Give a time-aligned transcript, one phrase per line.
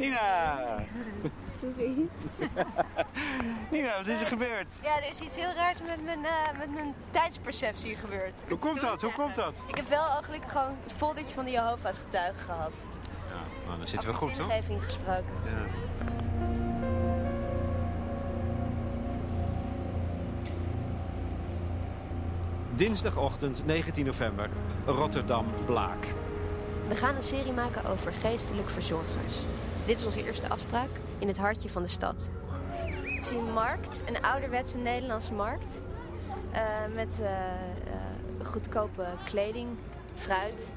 [0.00, 0.58] Nina!
[1.60, 2.08] Sorry.
[3.70, 4.74] Nina, wat is er gebeurd?
[4.82, 8.40] Ja, er is iets heel raars met mijn, eh, met mijn tijdsperceptie gebeurd.
[8.48, 9.02] Hoe komt dat?
[9.02, 9.62] Hoe komt dat?
[9.66, 12.82] Ik heb wel eigenlijk gewoon het foldertje van de Jehovah's getuigen gehad.
[13.28, 14.46] Ja, nou, dan zitten we goed, toch?
[14.46, 15.32] zingeving gesproken.
[15.44, 15.88] Ja.
[22.74, 24.50] Dinsdagochtend 19 november,
[24.86, 26.06] Rotterdam Blaak.
[26.88, 29.44] We gaan een serie maken over geestelijk verzorgers.
[29.90, 32.30] Dit is onze eerste afspraak in het hartje van de stad.
[33.04, 35.80] Ik zie een markt, een ouderwetse Nederlandse markt.
[36.50, 36.62] eh,
[36.94, 39.68] met eh, eh, goedkope kleding,
[40.14, 40.72] fruit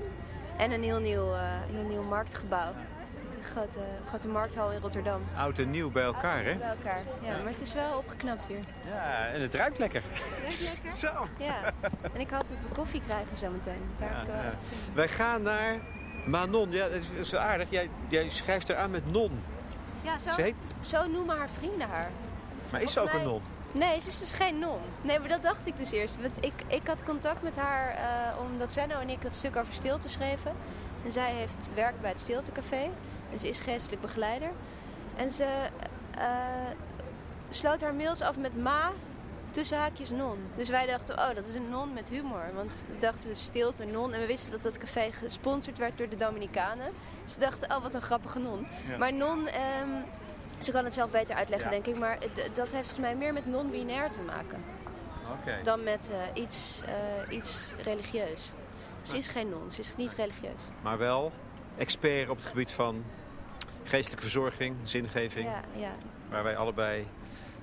[0.58, 1.34] en een heel nieuw,
[1.72, 2.72] heel nieuw marktgebouw.
[3.38, 5.22] Een grote, grote markthal in Rotterdam.
[5.38, 6.56] Oud en nieuw bij elkaar, hè?
[6.56, 7.02] Bij elkaar.
[7.22, 8.60] Ja, maar het is wel opgeknapt hier.
[8.88, 10.04] Ja, en het ruikt lekker.
[10.48, 11.00] Is lekker?
[11.00, 11.28] Zo.
[11.38, 11.74] Ja.
[12.14, 13.82] En ik hoop dat we koffie krijgen zometeen.
[13.96, 14.94] Daar heb ik wel Ja, ja.
[14.94, 15.80] Wij gaan naar
[16.24, 16.72] Manon.
[16.72, 17.70] Ja, dat is, dat is wel aardig.
[17.70, 19.44] Jij, jij schrijft eraan met non.
[20.02, 22.12] Ja, zo, heet, zo noemen haar vrienden haar.
[22.70, 23.42] maar is ze ook een non?
[23.72, 24.80] Nee, ze is dus geen non.
[25.02, 26.22] Nee, maar dat dacht ik dus eerst.
[26.22, 29.74] Want ik, ik had contact met haar eh, omdat Senno en ik het stuk over
[29.74, 30.52] stilte schreven.
[31.06, 32.90] En zij heeft werk bij het Stiltecafé.
[33.32, 34.50] En ze is geestelijk begeleider.
[35.16, 35.48] En ze
[36.18, 36.28] eh,
[37.50, 38.92] sloot haar mails af met ma
[39.54, 40.38] tussen haakjes non.
[40.56, 42.44] Dus wij dachten, oh, dat is een non met humor.
[42.54, 44.14] Want we dachten stilte, non.
[44.14, 46.92] En we wisten dat dat café gesponsord werd door de Dominicanen.
[47.24, 48.68] Dus we dachten, oh, wat een grappige non.
[48.90, 48.98] Ja.
[48.98, 49.48] Maar non...
[49.48, 49.90] ehm,
[50.60, 51.82] ze kan het zelf beter uitleggen, Ja.
[51.82, 52.00] denk ik.
[52.02, 52.18] Maar
[52.54, 54.64] dat heeft volgens mij meer met non-binair te maken
[55.64, 58.52] dan met eh, iets, eh, iets religieus.
[59.02, 60.62] Ze is geen non, ze is niet religieus.
[60.82, 61.32] Maar wel
[61.78, 63.04] expert op het gebied van
[63.84, 65.46] geestelijke verzorging, zingeving.
[65.50, 65.92] Ja, ja.
[66.30, 67.08] Waar wij allebei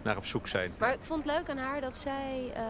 [0.02, 0.72] naar op zoek zijn.
[0.78, 2.62] Maar ik vond het leuk aan haar dat zij eh,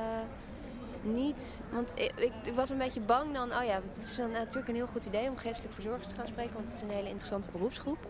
[1.03, 1.62] niet...
[1.70, 3.53] Want ik, ik, was een beetje bang dan...
[3.53, 6.27] Oh ja, het is wel natuurlijk een heel goed idee om geestelijk verzorgers te gaan
[6.27, 6.53] spreken.
[6.53, 8.06] Want het is een hele interessante beroepsgroep.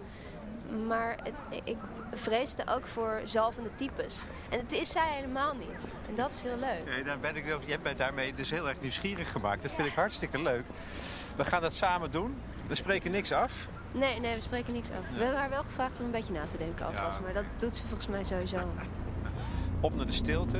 [0.86, 1.76] Maar het- ik
[2.14, 4.22] vreesde ook voor zalvende types.
[4.48, 5.90] En het is zij helemaal niet.
[6.08, 6.84] En dat is heel leuk.
[6.94, 9.62] Nee, daar ben ik, wel- jij bent daarmee dus heel erg nieuwsgierig gemaakt.
[9.62, 10.64] Dat vind ik hartstikke leuk.
[11.36, 12.40] We gaan dat samen doen.
[12.66, 13.66] We spreken niks af.
[13.92, 15.16] Nee, nee, we spreken niks af.
[15.16, 17.16] We hebben haar wel gevraagd om een beetje na te denken alvast.
[17.18, 17.20] Ja.
[17.24, 18.58] Maar dat doet ze volgens mij sowieso.
[19.80, 20.58] Op naar de stilte.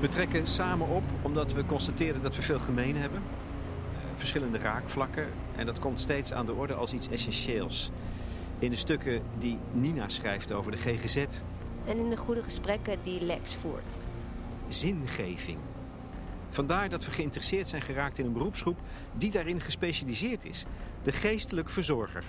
[0.00, 3.22] We trekken samen op omdat we constateren dat we veel gemeen hebben.
[3.22, 5.26] Eh, verschillende raakvlakken.
[5.56, 7.90] En dat komt steeds aan de orde als iets essentieels.
[8.58, 11.16] In de stukken die Nina schrijft over de GGZ,
[11.86, 13.98] En in de goede gesprekken die Lex voert.
[14.68, 15.58] zingeving.
[16.50, 18.78] Vandaar dat we geïnteresseerd zijn geraakt in een beroepsgroep
[19.12, 20.64] die daarin gespecialiseerd is.
[21.02, 22.24] De geestelijk verzorger.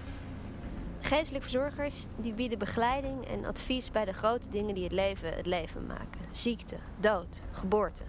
[0.99, 5.45] Geestelijk verzorgers die bieden begeleiding en advies bij de grote dingen die het leven het
[5.45, 6.21] leven maken.
[6.31, 8.03] Ziekte, dood, geboorte.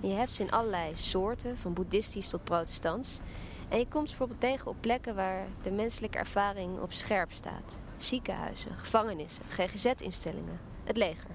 [0.00, 3.20] En je hebt ze in allerlei soorten, van boeddhistisch tot protestants.
[3.68, 7.80] En je komt ze bijvoorbeeld tegen op plekken waar de menselijke ervaring op scherp staat.
[7.96, 11.30] Ziekenhuizen, gevangenissen, GGZ-instellingen, het leger.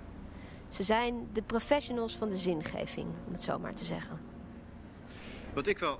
[0.69, 4.19] Ze zijn de professionals van de zingeving, om het zo maar te zeggen.
[5.53, 5.99] Wat ik wel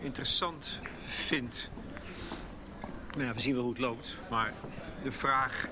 [0.00, 1.70] interessant vind.
[3.10, 4.16] Nou ja, we zien wel hoe het loopt.
[4.30, 4.52] Maar
[5.02, 5.68] de vraag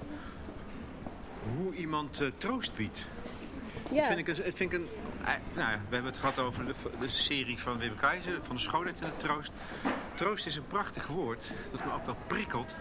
[1.57, 3.07] hoe iemand eh, troost biedt.
[3.93, 4.89] Dat vind ik, een- vind ik een.
[5.25, 8.57] eh, Nou ja, we hebben het gehad over de, de serie van Wim Keizer, van
[8.57, 9.53] de schoonheid en de troost.
[10.15, 12.77] Troost is een prachtig woord dat me ook wel prikkelt.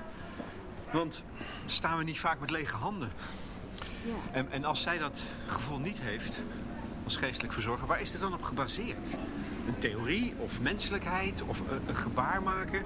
[0.91, 1.23] Want
[1.65, 3.11] staan we niet vaak met lege handen.
[4.07, 4.13] Ja.
[4.31, 6.43] En, en als zij dat gevoel niet heeft,
[7.03, 9.17] als geestelijk verzorger, waar is het dan op gebaseerd?
[9.67, 12.83] Een theorie of menselijkheid of een, een gebaar maken?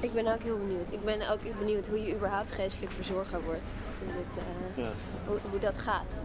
[0.00, 0.92] Ik ben ook heel benieuwd.
[0.92, 3.72] Ik ben ook benieuwd hoe je überhaupt geestelijk verzorger wordt.
[4.04, 4.44] Hoe, dit,
[4.76, 4.90] eh,
[5.26, 6.22] hoe, hoe dat gaat.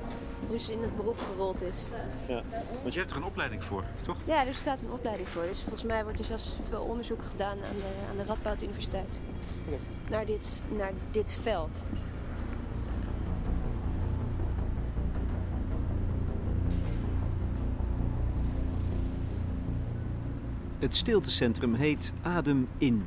[0.47, 1.75] Hoe ze in het beroep gerold is.
[2.27, 2.41] Ja.
[2.81, 4.17] Want je hebt er een opleiding voor, toch?
[4.25, 5.41] Ja, er staat een opleiding voor.
[5.41, 9.19] Dus volgens mij wordt er zelfs veel onderzoek gedaan aan de, aan de Radboud Universiteit.
[10.09, 11.85] Naar, dit, naar dit veld.
[20.83, 23.05] Het stiltecentrum heet Adem In.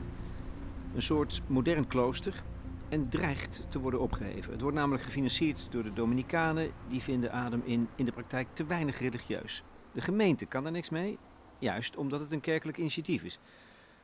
[0.94, 2.42] Een soort modern klooster
[2.88, 4.52] en dreigt te worden opgeheven.
[4.52, 6.72] Het wordt namelijk gefinancierd door de Dominicanen.
[6.88, 9.62] Die vinden Adem In in de praktijk te weinig religieus.
[9.92, 11.18] De gemeente kan daar niks mee,
[11.58, 13.38] juist omdat het een kerkelijk initiatief is.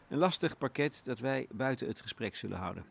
[0.09, 2.85] Een lastig pakket dat wij buiten het gesprek zullen houden.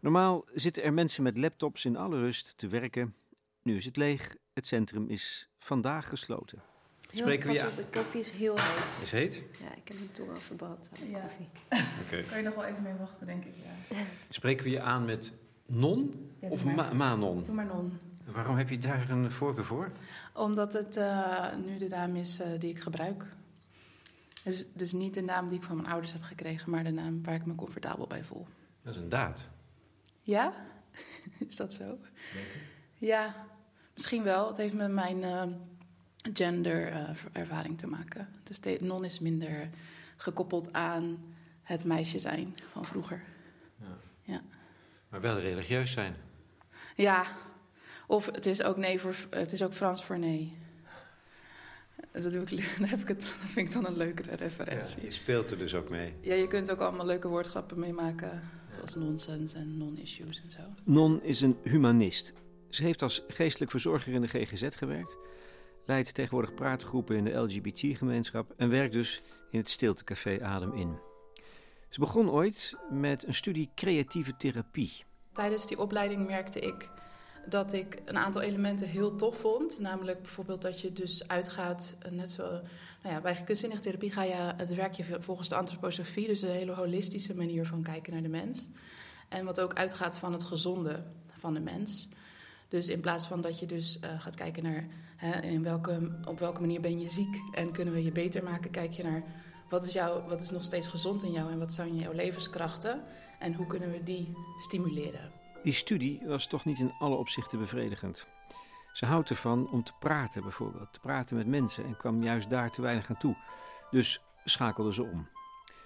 [0.00, 3.14] Normaal zitten er mensen met laptops in alle rust te werken.
[3.62, 4.36] Nu is het leeg.
[4.52, 6.71] Het centrum is vandaag gesloten.
[7.12, 7.70] Spreken we je aan?
[7.76, 8.96] De koffie is heel heet.
[9.02, 9.34] Is heet?
[9.34, 11.20] Ja, ik heb mijn tong al verbrand aan de Ja.
[11.20, 11.48] koffie.
[12.06, 12.22] Oké.
[12.28, 13.52] Kan je nog wel even mee wachten, denk ik.
[13.88, 13.96] Ja.
[14.28, 15.32] Spreken we je aan met
[15.66, 16.96] non Ja, of doe maar.
[16.96, 17.42] ma manon?
[17.44, 17.98] Doe maar non.
[18.24, 19.90] Waarom heb je daar een voorkeur voor?
[20.34, 23.26] Omdat het uh, nu de naam is uh, die ik gebruik.
[24.44, 27.22] Dus, dus niet de naam die ik van mijn ouders heb gekregen, maar de naam
[27.24, 28.46] waar ik me comfortabel bij voel.
[28.82, 29.48] Dat is een daad.
[30.20, 30.52] Ja?
[31.48, 31.98] is dat zo?
[32.98, 33.34] Ja,
[33.94, 34.48] misschien wel.
[34.48, 35.42] Het heeft met mijn uh,
[36.32, 38.28] genderervaring te maken.
[38.42, 39.68] Dus de non is minder
[40.16, 43.22] gekoppeld aan het meisje zijn van vroeger.
[43.76, 43.98] Ja.
[44.22, 44.42] ja.
[45.08, 46.16] Maar wel religieus zijn.
[46.96, 47.24] Ja,
[48.06, 50.56] of het is ook nee voor het is ook Frans voor nee.
[52.10, 52.48] Dat, doe ik,
[52.78, 55.00] dan heb ik het, dat vind ik dan een leukere referentie.
[55.00, 56.14] Ja, je speelt er dus ook mee.
[56.20, 58.42] Ja, je kunt ook allemaal leuke woordgrappen meemaken.
[58.74, 60.60] Zoals nonsens en non-issues en zo.
[60.84, 62.32] Non is een humanist.
[62.70, 65.16] Ze heeft als geestelijk verzorger in de GGZ gewerkt.
[65.86, 68.52] Leidt tegenwoordig praatgroepen in de LGBT-gemeenschap.
[68.56, 70.98] En werkt dus in het stiltecafé Adem In.
[71.88, 75.04] Ze begon ooit met een studie creatieve therapie.
[75.32, 76.90] Tijdens die opleiding merkte ik
[77.46, 79.80] dat ik een aantal elementen heel tof vond.
[79.80, 82.42] Namelijk bijvoorbeeld dat je dus uitgaat, net zo...
[83.02, 86.26] Nou ja, bij kunstzinnige therapie ga je, het werk je volgens de antroposofie...
[86.26, 88.68] dus een hele holistische manier van kijken naar de mens.
[89.28, 91.04] En wat ook uitgaat van het gezonde
[91.38, 92.08] van de mens.
[92.72, 94.86] Dus in plaats van dat je dus uh, gaat kijken naar...
[95.16, 98.70] Hè, in welke, op welke manier ben je ziek en kunnen we je beter maken...
[98.70, 99.22] kijk je naar
[99.68, 103.02] wat is, jou, wat is nog steeds gezond in jou en wat zijn jouw levenskrachten...
[103.38, 105.32] en hoe kunnen we die stimuleren.
[105.62, 108.26] Die studie was toch niet in alle opzichten bevredigend.
[108.92, 112.70] Ze houdt ervan om te praten bijvoorbeeld, te praten met mensen en kwam juist daar
[112.70, 113.36] te weinig aan toe.
[113.90, 115.28] Dus schakelde ze om.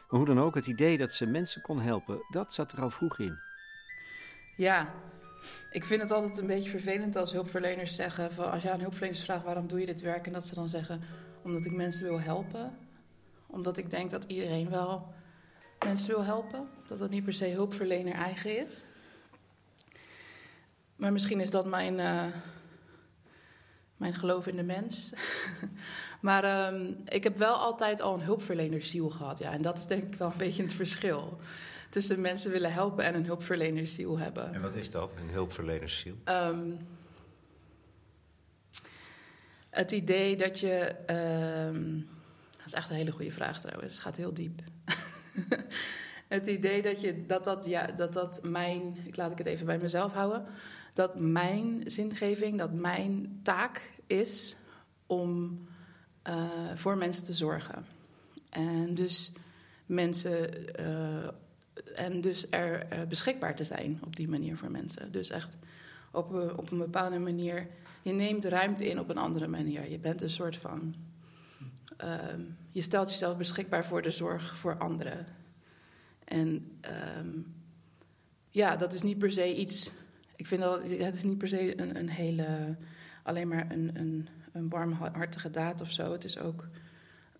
[0.08, 2.90] Maar hoe dan ook, het idee dat ze mensen kon helpen, dat zat er al
[2.90, 3.38] vroeg in.
[4.56, 4.94] Ja,
[5.70, 8.32] ik vind het altijd een beetje vervelend als hulpverleners zeggen...
[8.32, 10.26] Van, als je aan hulpverleners vraagt waarom doe je dit werk...
[10.26, 11.02] en dat ze dan zeggen
[11.42, 12.78] omdat ik mensen wil helpen.
[13.46, 15.14] Omdat ik denk dat iedereen wel
[15.84, 16.68] mensen wil helpen.
[16.86, 18.82] Dat dat niet per se hulpverlener eigen is.
[20.96, 22.24] Maar misschien is dat mijn, uh,
[23.96, 25.12] mijn geloof in de mens.
[26.20, 29.38] maar um, ik heb wel altijd al een hulpverlenersziel gehad.
[29.38, 31.38] Ja, en dat is denk ik wel een beetje het verschil.
[31.96, 34.54] Tussen mensen willen helpen en een hulpverlenersziel hebben.
[34.54, 36.14] En wat is dat, een hulpverlenersziel?
[36.24, 36.78] Um,
[39.70, 40.94] het idee dat je.
[41.74, 42.08] Um,
[42.56, 43.92] dat is echt een hele goede vraag trouwens.
[43.92, 44.60] Het gaat heel diep.
[46.28, 48.96] het idee dat, je, dat, dat, ja, dat dat mijn.
[49.04, 50.46] Ik laat ik het even bij mezelf houden
[50.94, 54.56] dat mijn zingeving, dat mijn taak is
[55.06, 55.60] om
[56.28, 57.86] uh, voor mensen te zorgen.
[58.50, 59.32] En dus
[59.86, 60.64] mensen.
[60.80, 61.28] Uh,
[61.94, 65.12] en dus er uh, beschikbaar te zijn op die manier voor mensen.
[65.12, 65.56] Dus echt
[66.12, 67.66] op, op een bepaalde manier.
[68.02, 69.90] Je neemt ruimte in op een andere manier.
[69.90, 70.94] Je bent een soort van.
[71.96, 72.40] Ehm,
[72.72, 75.26] je stelt jezelf beschikbaar voor de zorg voor anderen.
[76.24, 76.78] En
[77.18, 77.54] um,
[78.50, 79.92] ja, dat is niet per se iets
[80.36, 82.76] ik vind dat het is niet per se een, een hele,
[83.22, 86.12] alleen maar een, een, een warmhartige daad of zo.
[86.12, 86.68] Het is ook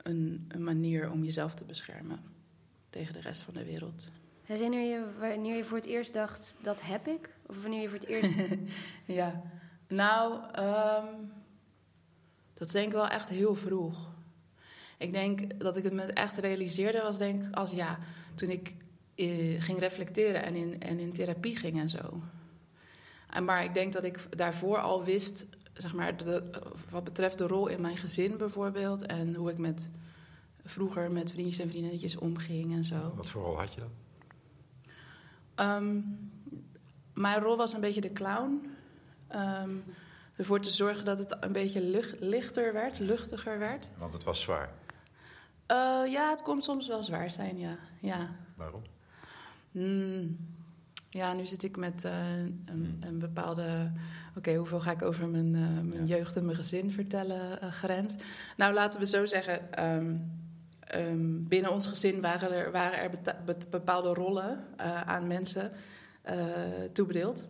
[0.02, 2.20] een, een manier om jezelf te beschermen
[2.90, 4.10] tegen de rest van de wereld.
[4.46, 7.30] Herinner je wanneer je voor het eerst dacht, dat heb ik?
[7.46, 8.34] Of wanneer je voor het eerst...
[9.20, 9.42] ja,
[9.88, 11.32] nou, um,
[12.54, 14.10] dat is denk ik wel echt heel vroeg.
[14.98, 17.98] Ik denk dat ik het me echt realiseerde was denk ik als ja,
[18.34, 18.74] toen ik
[19.16, 22.22] uh, ging reflecteren en in, en in therapie ging en zo.
[23.42, 26.50] Maar ik denk dat ik daarvoor al wist, zeg maar, de,
[26.90, 29.06] wat betreft de rol in mijn gezin bijvoorbeeld.
[29.06, 29.90] En hoe ik met,
[30.64, 33.12] vroeger met vriendjes en vriendinnetjes omging en zo.
[33.16, 34.05] Wat voor rol had je dan?
[35.60, 36.18] Um,
[37.14, 38.76] mijn rol was een beetje de clown.
[39.34, 39.84] Um,
[40.36, 43.88] ervoor te zorgen dat het een beetje lucht, lichter werd, luchtiger werd.
[43.98, 44.68] Want het was zwaar?
[45.70, 47.78] Uh, ja, het kon soms wel zwaar zijn, ja.
[48.00, 48.28] ja.
[48.54, 48.82] Waarom?
[49.70, 50.36] Mm,
[51.10, 52.98] ja, nu zit ik met uh, een, hmm.
[53.00, 53.92] een, bepaalde.
[54.36, 56.16] Oké, hoeveel ga ik over mijn, uh, mijn ja.
[56.16, 57.72] jeugd en mijn gezin vertellen?
[57.72, 58.14] Grens.
[58.56, 59.84] Nou, laten we zo zeggen.
[59.94, 60.30] Um,
[60.94, 63.10] um, binnen ons gezin waren er, waren er
[63.70, 64.64] bepaalde rollen
[65.06, 65.72] aan mensen
[66.92, 67.46] toebedeeld.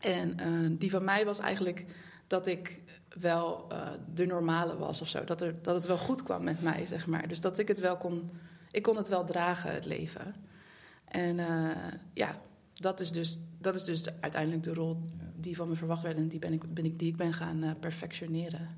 [0.00, 0.36] En
[0.78, 1.84] die van mij was eigenlijk
[2.26, 2.82] dat ik
[3.20, 3.68] wel
[4.14, 5.24] de normale was of zo.
[5.24, 7.28] Dat, er, dat het wel goed kwam met mij, zeg maar.
[7.28, 8.30] Dus dat ik het wel kon.
[8.70, 10.34] Ik kon het wel dragen, het leven.
[11.04, 11.36] En
[12.12, 12.40] ja,
[12.74, 15.00] dat is dus, dat is dus uiteindelijk de rol
[15.36, 17.76] die van me verwacht werd en die, ben ik, ben ik, die ik ben gaan
[17.80, 18.76] perfectioneren.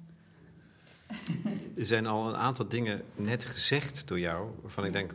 [1.76, 5.14] Er zijn al een aantal dingen net gezegd door jou, waarvan ik denk,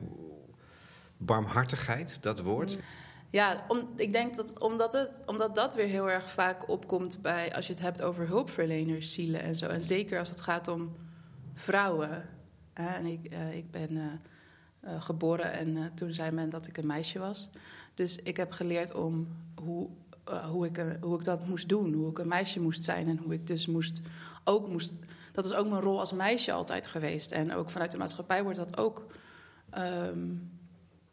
[1.18, 2.78] barmhartigheid, dat woord.
[3.30, 7.68] Ja, ik denk dat omdat, het, omdat dat weer heel erg vaak opkomt bij als
[7.68, 9.68] je het hebt over hulpverleners, zielen en zo.
[9.68, 10.96] En zeker als het gaat om
[11.54, 12.30] vrouwen.
[12.74, 14.04] en ik, uh, ik ben uh,
[14.84, 17.50] uh, geboren en toen zei men dat ik een meisje was.
[17.94, 19.90] Dus ik heb geleerd om hoe
[20.26, 23.18] eh, hoe, ik, hoe ik dat moest doen, hoe ik een meisje moest zijn en
[23.18, 24.02] hoe ik dus moest
[24.44, 24.92] ook moest.
[25.36, 27.32] Dat is ook mijn rol als meisje altijd geweest.
[27.32, 29.06] En ook vanuit de maatschappij wordt dat ook
[29.70, 30.36] ehm,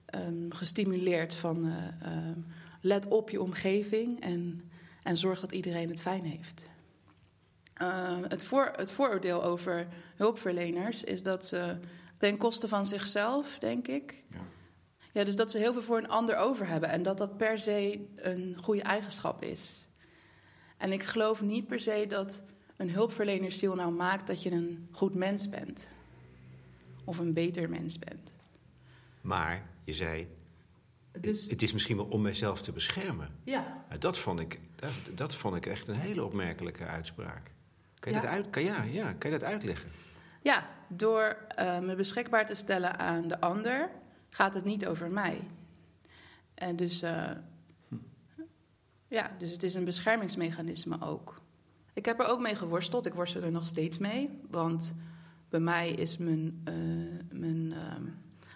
[0.05, 2.39] ehm, gestimuleerd van ehm,
[2.81, 4.71] let op je omgeving en,
[5.03, 6.71] en zorg dat iedereen het fijn heeft.
[8.29, 9.87] het, voor, het vooroordeel over
[10.17, 11.79] hulpverleners is dat ze
[12.19, 14.25] ten koste van zichzelf, denk ik.
[14.31, 14.39] Ja.
[15.13, 17.59] ja, dus dat ze heel veel voor een ander over hebben en dat dat per
[17.59, 19.87] se een goede eigenschap is.
[20.77, 22.43] En ik geloof niet per se dat
[22.83, 25.89] een hulpverlenersziel nou maakt dat je een goed mens bent.
[27.05, 28.35] Of een beter mens bent.
[29.21, 30.29] Maar je zei,
[31.21, 33.29] dus, het is misschien wel om mijzelf te beschermen.
[33.45, 33.85] Ja.
[33.99, 37.51] Dat vond ik, dat, dat vond ik echt een hele opmerkelijke uitspraak.
[37.99, 39.91] Kan je, Dat, uit, kan, ja, ja, kan je dat uitleggen?
[40.43, 43.91] Ja, door uh, me beschikbaar te stellen aan de ander,
[44.31, 45.41] gaat het niet over mij.
[46.55, 47.31] En dus, uh,
[49.09, 51.42] ja, dus het is een beschermingsmechanisme ook.
[51.93, 53.07] Ik heb er ook mee geworsteld.
[53.07, 54.41] Ik worstel er nog steeds mee.
[54.51, 54.95] Want
[55.49, 57.97] bij mij is mijn, uh, mijn uh,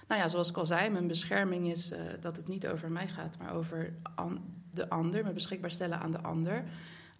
[0.08, 3.08] nou ja, zoals ik al zei, mijn bescherming is uh, dat het niet over mij
[3.08, 6.64] gaat, maar over an de ander, me beschikbaar stellen aan de ander.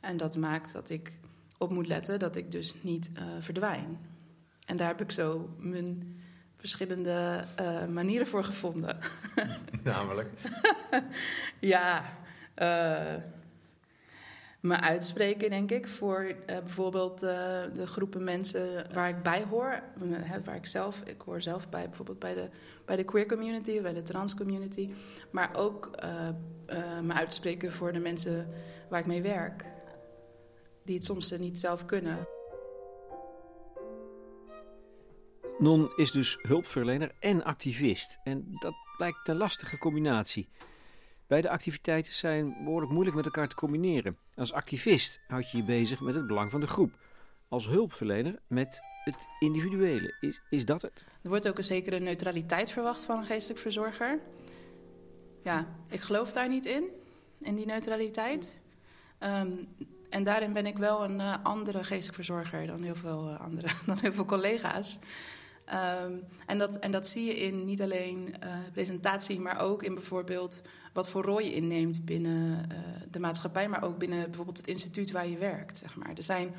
[0.01, 1.13] En dat maakt dat ik
[1.59, 3.99] op moet letten dat ik dus niet verdwijn.
[4.67, 6.21] En daar heb ik zo mijn
[6.55, 7.45] verschillende
[7.89, 8.99] manieren voor gevonden.
[9.83, 10.31] Namelijk?
[11.59, 12.05] ja,
[14.67, 17.31] me uitspreken, denk ik, voor uh, bijvoorbeeld uh,
[17.75, 19.83] de groepen mensen waar ik bij hoor.
[20.11, 22.49] Hè, waar ik zelf, ik hoor zelf bij, bijvoorbeeld bij de,
[22.85, 24.91] bij de queer community, bij de trans community.
[25.31, 25.91] Maar ook
[27.03, 28.49] me uitspreken voor de mensen
[28.89, 29.65] waar ik mee werk.
[30.85, 32.29] Die het soms niet zelf kunnen.
[35.59, 38.19] Non is dus hulpverlener en activist.
[38.25, 40.49] En dat lijkt een lastige combinatie.
[41.27, 44.19] Beide activiteiten zijn behoorlijk moeilijk met elkaar te combineren.
[44.35, 46.93] Als activist houd je je bezig met het belang van de groep.
[47.49, 50.15] Als hulpverlener met het individuele.
[50.21, 51.07] Is, is dat het?
[51.23, 54.21] Er wordt ook een zekere neutraliteit verwacht van een geestelijk verzorger.
[55.43, 56.85] Ja, ik geloof daar niet in,
[57.39, 58.61] in die neutraliteit.
[59.21, 59.69] Um,
[60.11, 63.69] en daarin ben ik wel een uh, andere geestelijk verzorger dan heel veel, uh, andere,
[63.87, 64.99] dan heel veel collega's.
[66.05, 69.95] Um, en, dat, en dat zie je in niet alleen uh, presentatie, maar ook in
[69.95, 70.63] bijvoorbeeld
[70.97, 72.79] wat voor rol je inneemt binnen uh,
[73.11, 75.79] de maatschappij, maar ook binnen bijvoorbeeld het instituut waar je werkt.
[75.79, 76.11] Zeg maar.
[76.17, 76.55] Er zijn,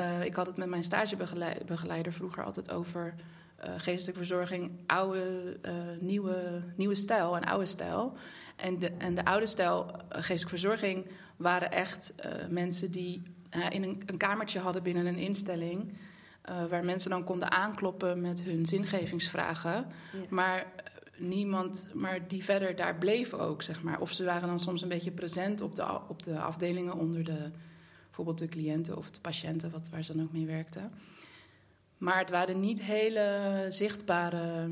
[0.00, 3.14] uh, ik had het met mijn stagebegeleider vroeger altijd over
[3.76, 5.58] geestelijke verzorging, oude,
[6.00, 8.12] nieuwe, nieuwe stijl en oude stijl.
[8.56, 11.06] En de, en de oude stijl geestelijke verzorging
[11.36, 12.14] waren echt
[12.48, 13.22] mensen die
[13.68, 15.92] in een, een kamertje hadden binnen een instelling.
[16.50, 19.86] Uh, waar mensen dan konden aankloppen met hun zingevingsvragen.
[20.12, 20.18] Ja.
[20.28, 20.91] Maar eh,
[21.28, 24.00] niemand, maar die verder daar bleven ook, zeg maar.
[24.00, 27.50] Of ze waren dan soms een beetje present op de, op de afdelingen onder de,
[28.04, 30.92] bijvoorbeeld de cliënten of de patiënten, wat, waar ze dan ook mee werkten.
[31.98, 34.68] Maar het waren niet hele zichtbare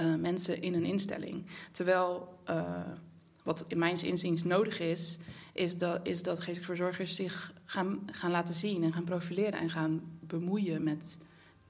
[0.00, 1.44] uh, mensen in een instelling.
[1.72, 2.88] Terwijl uh,
[3.42, 5.18] wat in mijn inziens nodig is,
[5.52, 9.70] is dat, is dat geestelijke verzorgers zich gaan, gaan laten zien en gaan profileren en
[9.70, 11.18] gaan bemoeien met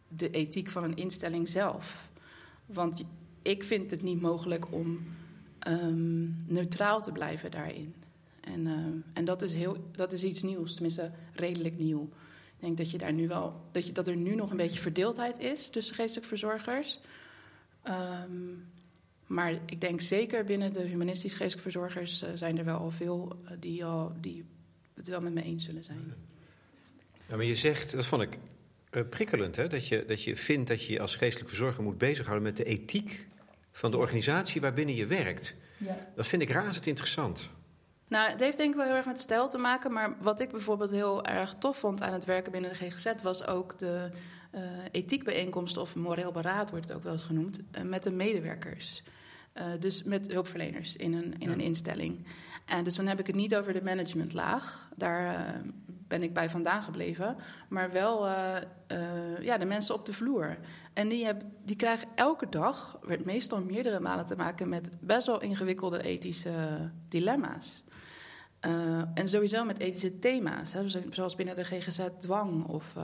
[0.08, 2.08] de ethiek van een instelling zelf.
[2.66, 3.02] Want
[3.42, 5.00] ik vind het niet mogelijk om
[5.68, 7.94] um, neutraal te blijven daarin.
[8.40, 8.72] En, uh,
[9.12, 12.02] en dat, is heel, dat is iets nieuws, tenminste redelijk nieuw.
[12.56, 14.80] Ik denk dat, je daar nu wel, dat, je, dat er nu nog een beetje
[14.80, 17.00] verdeeldheid is tussen geestelijke verzorgers.
[17.88, 18.70] Um,
[19.26, 23.38] maar ik denk zeker binnen de humanistisch geestelijke verzorgers uh, zijn er wel al veel
[23.44, 24.44] uh, die, al, die
[24.94, 26.14] het wel met me eens zullen zijn.
[27.28, 28.38] Ja, maar je zegt, dat vond ik
[28.92, 29.68] uh, prikkelend, hè?
[29.68, 33.26] Dat, je, dat je vindt dat je als geestelijk verzorger moet bezighouden met de ethiek
[33.72, 35.56] van de organisatie waarbinnen je werkt.
[35.76, 35.96] Ja.
[36.14, 37.50] Dat vind ik razend interessant.
[38.12, 39.92] Nou, het heeft denk ik wel heel erg met stijl te maken.
[39.92, 43.46] Maar wat ik bijvoorbeeld heel erg tof vond aan het werken binnen de GGZ was
[43.46, 44.08] ook de
[44.54, 44.60] uh,
[44.90, 49.02] ethiekbijeenkomst of moreel beraad wordt het ook wel eens genoemd, uh, met de medewerkers.
[49.54, 51.52] Uh, dus met hulpverleners in een, in ja.
[51.52, 52.26] een instelling.
[52.64, 54.88] En dus dan heb ik het niet over de managementlaag.
[54.96, 55.54] Daar
[55.86, 57.36] ben ik bij vandaan gebleven.
[57.68, 58.26] Maar wel
[59.40, 60.56] ja, de mensen op de vloer.
[60.92, 61.28] En die,
[61.64, 67.84] die krijgen elke dag, meestal meerdere malen te maken met best wel ingewikkelde ethische dilemma's.
[69.14, 72.94] en sowieso met ethische thema's, hè, zoals binnen de GGZ dwang of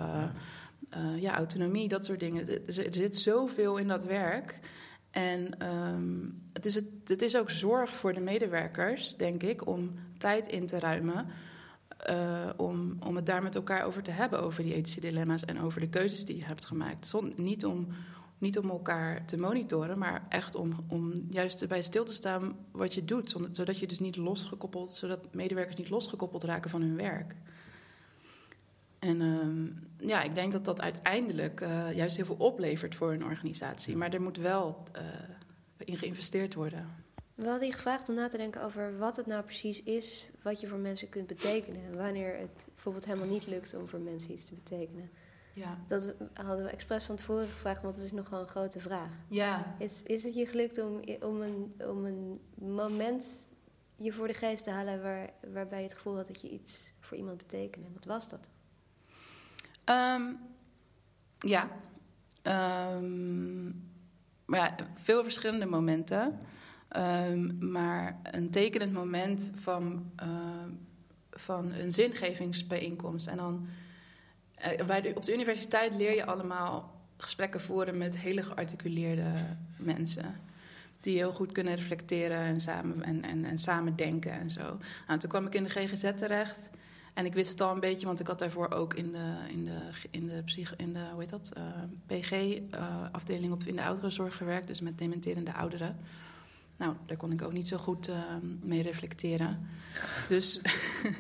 [1.17, 2.67] ja, autonomie, dat soort dingen.
[2.67, 4.59] Er, zit zoveel in dat werk.
[5.11, 10.47] En um, het, is het is ook zorg voor de medewerkers, denk ik, om tijd
[10.47, 11.27] in te ruimen.
[12.09, 15.61] Uh, om, om het daar met elkaar over te hebben, over die ethische dilemma's en
[15.61, 17.07] over de keuzes die je hebt gemaakt.
[17.07, 17.89] Zon, niet om
[18.39, 22.95] niet om elkaar te monitoren, maar echt om, om juist bij stil te staan wat
[22.95, 23.37] je doet.
[23.53, 27.35] Zodat je dus niet losgekoppeld, zodat medewerkers niet losgekoppeld raken van hun werk.
[28.99, 33.25] En uh, ja, ik denk dat dat uiteindelijk uh, juist heel veel oplevert voor een
[33.25, 33.97] organisatie.
[33.97, 35.03] Maar er moet wel uh,
[35.77, 36.87] in geïnvesteerd worden.
[37.39, 40.61] We hadden je gevraagd om na te denken over wat het nou precies is wat
[40.61, 41.85] je voor mensen kunt betekenen.
[41.85, 45.11] En wanneer het bijvoorbeeld helemaal niet lukt om voor mensen iets te betekenen.
[45.53, 45.79] Ja.
[45.87, 49.13] Dat hadden we expres van tevoren gevraagd, want dat is nogal een grote vraag.
[49.29, 49.75] Ja.
[49.79, 53.49] Is, is het je gelukt om, om, een, om een moment
[53.97, 56.87] je voor de geest te halen waar, waarbij je het gevoel had dat je iets
[57.01, 57.89] voor iemand betekende?
[57.95, 58.49] Wat was dat?
[59.85, 60.39] Um,
[61.39, 61.71] ja.
[62.93, 63.91] Um,
[64.45, 66.39] maar ja, veel verschillende momenten.
[66.97, 70.29] Um, maar een tekenend moment van, uh,
[71.31, 73.27] van een zingevingsbijeenkomst.
[73.27, 73.67] En dan,
[74.81, 79.33] uh, op de universiteit leer je allemaal gesprekken voeren met hele gearticuleerde
[79.77, 80.35] mensen.
[81.01, 84.79] Die heel goed kunnen reflecteren en samen, en, en, en samen denken en zo.
[85.07, 86.71] Nou, toen kwam ik in de GGZ terecht.
[87.15, 89.65] En ik wist het al een beetje, want ik had daarvoor ook in de, in
[89.65, 89.81] de,
[90.11, 91.65] in de, psych, in de hoe heet dat, uh,
[92.07, 94.67] PG-afdeling uh, in de ouderenzorg gewerkt.
[94.67, 95.97] Dus met dementerende ouderen.
[96.79, 98.17] Nou, daar kon ik ook niet zo goed uh,
[98.63, 99.69] mee reflecteren.
[100.29, 100.61] Dus,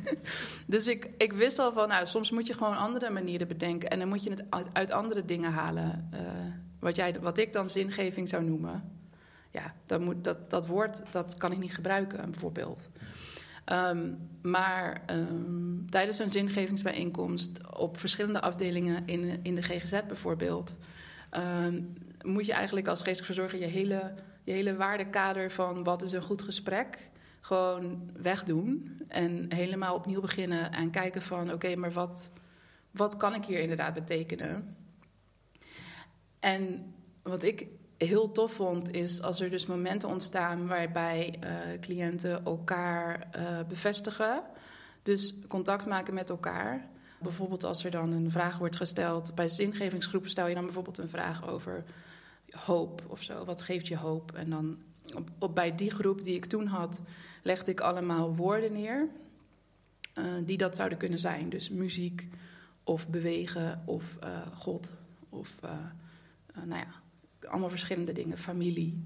[0.66, 3.90] dus ik, ik wist al van, nou, soms moet je gewoon andere manieren bedenken.
[3.90, 6.08] En dan moet je het uit, andere dingen halen.
[6.14, 6.20] Uh,
[6.78, 8.92] wat, jij, wat ik dan zingeving zou noemen.
[9.50, 12.88] Ja, dat, moet, dat, dat woord dat kan ik niet gebruiken, bijvoorbeeld.
[13.72, 20.76] Um, maar um, tijdens een zingevingsbijeenkomst op verschillende afdelingen in, in de GGZ bijvoorbeeld,
[21.66, 24.14] um, moet je eigenlijk als geestelijk verzorger je hele,
[24.48, 29.00] je hele waardekader van wat is een goed gesprek gewoon wegdoen.
[29.08, 32.30] En helemaal opnieuw beginnen en kijken van oké, maar wat,
[32.90, 34.76] wat kan ik hier inderdaad betekenen?
[36.40, 41.50] En wat ik heel tof vond, is als er dus momenten ontstaan waarbij uh,
[41.80, 44.42] cliënten elkaar uh, bevestigen.
[45.02, 46.88] Dus contact maken met elkaar.
[47.20, 49.34] Bijvoorbeeld als er dan een vraag wordt gesteld.
[49.34, 51.84] Bij zingevingsgroepen stel je dan bijvoorbeeld een vraag over
[52.50, 53.44] hoop of zo.
[53.44, 54.32] Wat geeft je hoop?
[54.32, 54.78] En dan
[55.38, 57.00] op, bij die groep die ik toen had,
[57.42, 59.08] legde ik allemaal woorden neer.
[60.18, 61.48] Uh, die dat zouden kunnen zijn.
[61.48, 62.28] Dus muziek
[62.84, 64.18] of bewegen of
[64.54, 64.92] God
[65.28, 65.60] of
[66.64, 66.86] nou ja,
[67.48, 69.04] allemaal verschillende dingen, familie.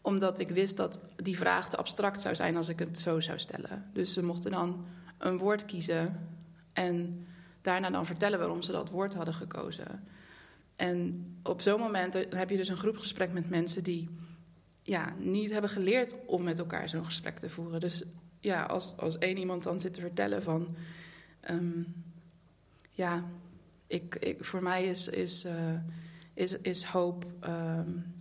[0.00, 3.38] Omdat ik wist dat die vraag te abstract zou zijn als ik het zo zou
[3.38, 3.90] stellen.
[3.92, 4.84] Dus ze mochten dan
[5.18, 6.28] een woord kiezen
[6.72, 7.26] en
[7.60, 10.08] daarna dan vertellen waarom ze dat woord hadden gekozen.
[10.78, 14.08] En op zo'n moment heb je dus een groepgesprek met mensen die
[14.82, 17.80] ja, niet hebben geleerd om met elkaar zo'n gesprek te voeren.
[17.80, 18.02] Dus
[18.40, 20.76] ja, als, als één iemand dan zit te vertellen van...
[21.50, 21.94] Um,
[22.90, 23.24] ja,
[23.86, 25.80] ik, ik, voor mij is, is uh,
[26.34, 27.26] is, is hoop.
[27.44, 28.14] Um,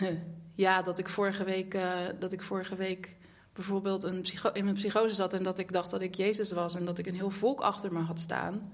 [0.54, 3.16] ja, dat ik vorige week, uh, dat ik vorige week
[3.52, 6.84] bijvoorbeeld een in een psychose zat en dat ik dacht dat ik Jezus was en
[6.84, 8.72] dat ik een heel volk achter me had staan.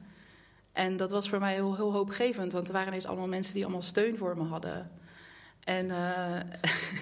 [0.75, 3.63] En dat was voor mij heel, heel hoopgevend, want er waren ineens allemaal mensen die
[3.63, 4.91] allemaal steun voor me hadden.
[5.65, 6.41] En uh,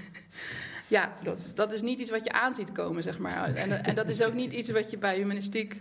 [0.96, 1.12] ja,
[1.54, 3.54] dat, is niet iets wat je aanziet komen, zeg maar.
[3.54, 5.80] En, en, dat is ook niet iets wat je bij humanistiek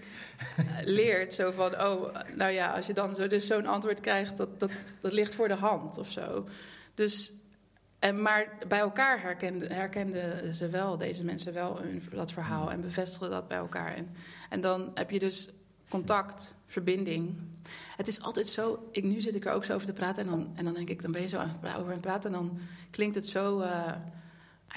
[0.58, 1.34] eh, leert.
[1.34, 4.72] Zo van, oh, nou ja, als je dan zo, dus zo'n antwoord krijgt, dat, dat,
[5.02, 6.48] dat ligt voor de hand of zo.
[6.96, 7.34] Dus,
[8.00, 9.22] en, maar bij elkaar
[9.70, 13.96] herkenden, ze wel, deze mensen wel, hun, dat verhaal en bevestigen dat bij elkaar.
[13.96, 14.16] En,
[14.50, 15.50] en dan heb je dus
[15.90, 17.51] contact, verbinding.
[17.98, 20.30] Het is altijd zo, ik, nu zit ik er ook zo over te praten en
[20.30, 22.34] dan, en dan denk ik, dan ben je zo aan het, over aan het praten
[22.34, 23.60] en dan klinkt het zo...
[23.60, 23.96] Uh,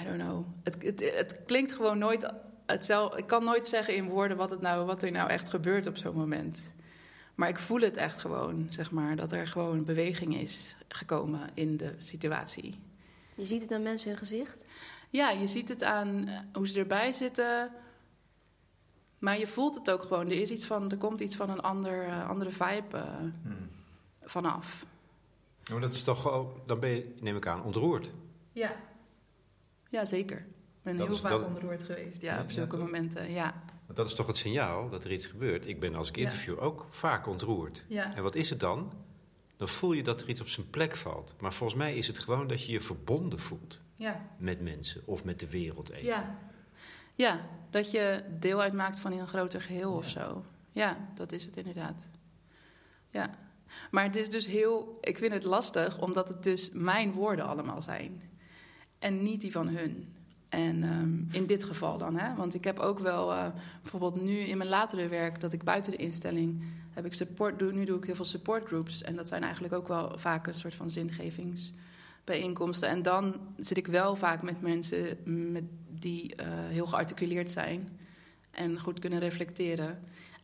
[0.01, 0.45] I don't know.
[0.63, 2.33] Het, het, het klinkt gewoon nooit
[2.65, 3.17] hetzelfde.
[3.17, 5.97] Ik kan nooit zeggen in woorden wat, het nou, wat er nou echt gebeurt op
[5.97, 6.73] zo'n moment.
[7.35, 11.77] Maar ik voel het echt gewoon, zeg maar, dat er gewoon beweging is gekomen in
[11.77, 12.79] de situatie.
[13.35, 14.63] Je ziet het aan mensen hun gezicht?
[15.09, 17.71] Ja, je ziet het aan eh, hoe ze erbij zitten.
[19.25, 20.25] Maar je voelt het ook gewoon.
[20.25, 23.03] Er, is iets van, er komt iets van een ander, uh, andere vibe uh,
[23.43, 23.69] hmm.
[24.21, 24.85] vanaf.
[25.69, 28.11] Maar dat is toch ook, dan ben je, neem ik aan, ontroerd.
[28.51, 28.75] Ja.
[29.89, 30.37] Ja, zeker.
[30.37, 31.45] Ik ben dat heel is, vaak dat...
[31.45, 33.63] onderdoord geweest, ja, op zulke ja, momenten, ja.
[33.93, 35.67] Dat is toch het signaal dat er iets gebeurt.
[35.67, 37.85] Ik ben als ik interview ook vaak ontroerd.
[37.87, 38.15] Ja.
[38.15, 38.91] En wat is het dan?
[39.57, 41.35] Dan voel je dat er iets op zijn plek valt.
[41.39, 44.29] Maar volgens mij is het gewoon dat je je verbonden voelt ja.
[44.37, 46.05] met mensen of met de wereld even.
[46.05, 46.37] Ja.
[47.15, 50.45] Ja, dat je deel uitmaakt van een groter geheel of zo.
[50.71, 52.07] Ja, dat is het inderdaad.
[53.09, 53.29] Ja.
[53.91, 57.81] Maar het is dus heel, ik vind het lastig, omdat het dus mijn woorden allemaal
[57.81, 58.21] zijn
[58.99, 60.13] en niet die van hun.
[60.49, 62.35] En um, in dit geval dan, hè?
[62.35, 63.47] want ik heb ook wel uh,
[63.81, 66.63] bijvoorbeeld nu in mijn latere werk dat ik buiten de instelling
[66.95, 69.01] heb ik support, doe, nu doe ik heel veel supportgroups.
[69.01, 70.91] En dat zijn eigenlijk ook wel vaak een soort van
[72.25, 72.89] zingevingsbijeenkomsten.
[72.89, 75.17] En dan zit ik wel vaak met mensen
[75.51, 77.99] met, die eh, heel gearticuleerd zijn
[78.51, 79.99] en goed kunnen reflecteren.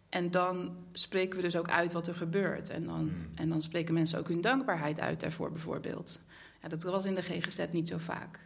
[0.10, 2.70] En dan spreken we dus ook uit wat er gebeurt.
[2.70, 3.30] En dan, Hmm.
[3.36, 6.22] en dan spreken mensen ook hun dankbaarheid uit daarvoor, bijvoorbeeld.
[6.62, 8.40] Ja, dat was in de GGZ niet zo vaak.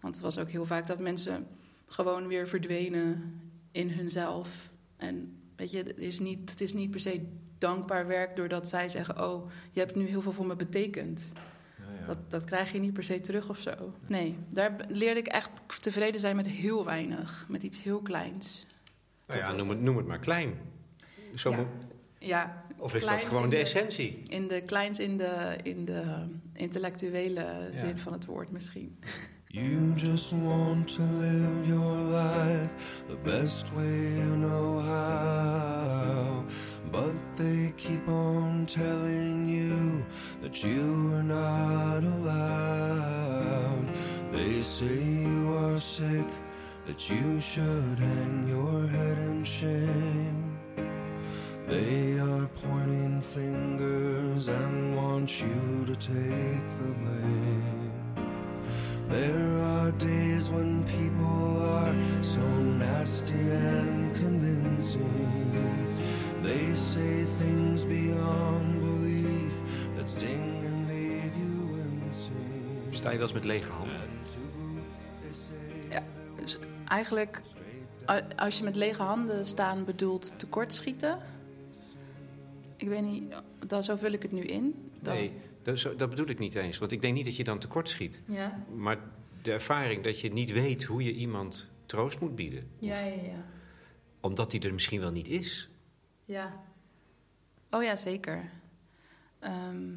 [0.00, 1.46] Want het was ook heel vaak dat mensen
[1.86, 3.40] gewoon weer verdwenen
[3.72, 4.70] in hunzelf.
[4.96, 7.26] En weet je, het is niet, het is niet per se
[7.58, 11.28] dankbaar werk doordat zij zeggen: Oh, je hebt nu heel veel voor me betekend.
[12.06, 13.70] Dat, dat krijg je niet per se terug of zo.
[14.06, 15.50] Nee, daar leerde ik echt
[15.82, 17.46] tevreden zijn met heel weinig.
[17.48, 18.66] Met iets heel kleins.
[19.26, 20.54] Nou ja, noem het, noem het maar klein.
[21.34, 21.56] Zo Ja.
[21.56, 21.66] moet-
[22.18, 24.22] Ja, of is dat gewoon de de- essentie?
[24.28, 27.40] in de kleins in de, in de intellectuele
[27.72, 27.78] Ja.
[27.78, 28.98] zin van het woord misschien.
[29.46, 36.44] You just want to live your life the best way you know how.
[36.90, 40.04] But they keep on telling you
[40.42, 43.86] that you are not allowed.
[44.32, 46.26] They say you are sick,
[46.86, 50.58] that you should hang your head in shame.
[51.66, 57.92] They are pointing fingers and want you to take the blame.
[59.08, 65.43] There are days when people are so nasty and convincing.
[66.44, 69.52] They say things beyond belief
[69.96, 71.52] that sting and leave you.
[72.90, 74.00] Sta je wel eens met lege handen?
[75.90, 76.02] Ja,
[76.34, 77.42] dus eigenlijk,
[78.36, 81.18] als je met lege handen staan bedoelt tekortschieten.
[82.76, 83.34] Ik weet niet,
[83.66, 84.74] dan, zo vul ik het nu in.
[85.00, 86.78] Dan- Nee, dat, zo- dat bedoel ik niet eens.
[86.78, 88.20] Want ik denk niet dat je dan tekort schiet.
[88.26, 88.98] Ja, Maar
[89.42, 92.64] de ervaring dat je niet weet hoe je iemand troost moet bieden.
[92.78, 93.44] ja, ja, ja.
[94.20, 95.68] Omdat die er misschien wel niet is.
[96.24, 96.64] Ja.
[97.70, 98.50] Oh ja, zeker.
[99.38, 99.96] Ehm,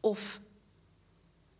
[0.00, 0.40] of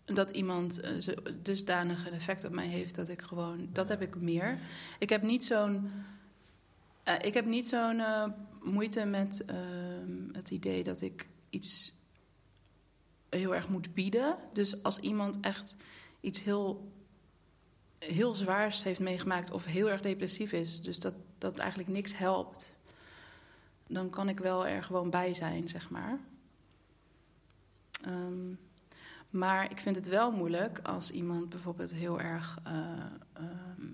[0.05, 3.69] dat iemand eh, dusdanig een effect op mij heeft dat ik gewoon...
[3.73, 4.59] Dat heb ik meer.
[4.99, 5.91] Ik heb niet zo'n...
[7.03, 8.29] eh, ik heb niet zo'n eh,
[8.63, 11.95] moeite met ehm, het idee dat ik iets
[13.29, 14.37] heel erg moet bieden.
[14.53, 15.77] Dus als iemand echt
[16.21, 16.93] iets heel,
[17.99, 22.75] heel zwaars heeft meegemaakt of heel erg depressief is, dus dat, dat eigenlijk niks helpt,
[23.87, 26.19] dan kan ik wel er gewoon bij zijn, zeg maar.
[28.05, 28.55] Ehm,
[29.31, 32.73] maar ik vind het wel moeilijk als iemand bijvoorbeeld heel erg eh,
[33.33, 33.87] ehm,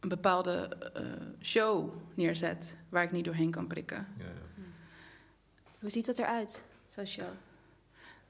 [0.00, 1.02] een bepaalde eh,
[1.42, 4.06] show neerzet waar ik niet doorheen kan prikken.
[5.80, 7.28] Hoe ziet dat eruit, zo'n show?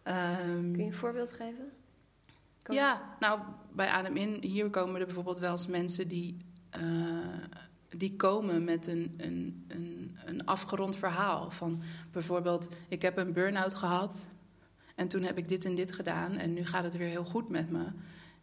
[0.02, 1.72] Ehm, Kun je een voorbeeld geven?
[2.68, 3.40] Ja, nou,
[3.72, 6.82] bij Adem In, hier komen er bijvoorbeeld wel eens mensen die, eh,
[7.96, 11.50] die komen met een, een, een, een afgerond verhaal.
[11.50, 14.28] Van bijvoorbeeld, ik heb een burn-out gehad
[14.94, 17.48] en toen heb ik dit en dit gedaan en nu gaat het weer heel goed
[17.48, 17.84] met me.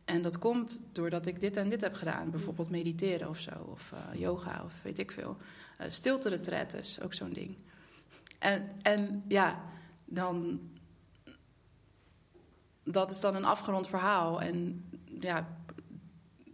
[0.05, 2.31] En dat komt doordat ik dit en dit heb gedaan.
[2.31, 5.37] Bijvoorbeeld mediteren of zo, of eh, yoga of weet ik veel.
[5.81, 7.57] Uh, stilte-retretes, ook zo'n ding.
[8.39, 9.63] En, en ja,
[10.05, 10.59] dan
[12.83, 14.41] dat is dan een afgerond verhaal.
[14.41, 14.85] En
[15.19, 15.47] ja,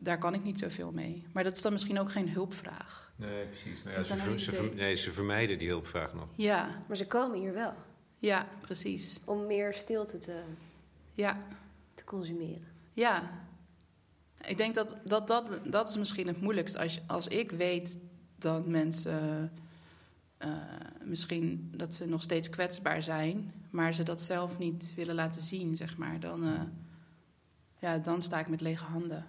[0.08, 1.24] daar kan ik niet zoveel mee.
[1.32, 3.12] Maar dat is dan misschien ook geen hulpvraag.
[3.16, 3.84] Nee, precies.
[3.84, 6.28] Nou ze, ver- ze, ver- nee, ze vermijden die hulpvraag nog.
[6.36, 7.74] Ja, Maar ze komen hier wel
[8.18, 9.20] ja, precies.
[9.26, 10.40] om meer stilte te,
[11.14, 11.38] Ja,
[11.94, 12.68] te consumeren.
[12.94, 13.46] ja.
[14.42, 16.78] Ik denk dat dat, dat, dat is misschien het moeilijkst.
[16.78, 17.98] Als, als ik weet
[18.38, 19.52] dat mensen
[20.38, 20.50] eh,
[21.04, 25.76] misschien dat ze nog steeds kwetsbaar zijn, maar ze dat zelf niet willen laten zien,
[25.78, 26.62] zeg maar, dan, eh,
[27.80, 29.26] ja, dan sta ik met lege handen.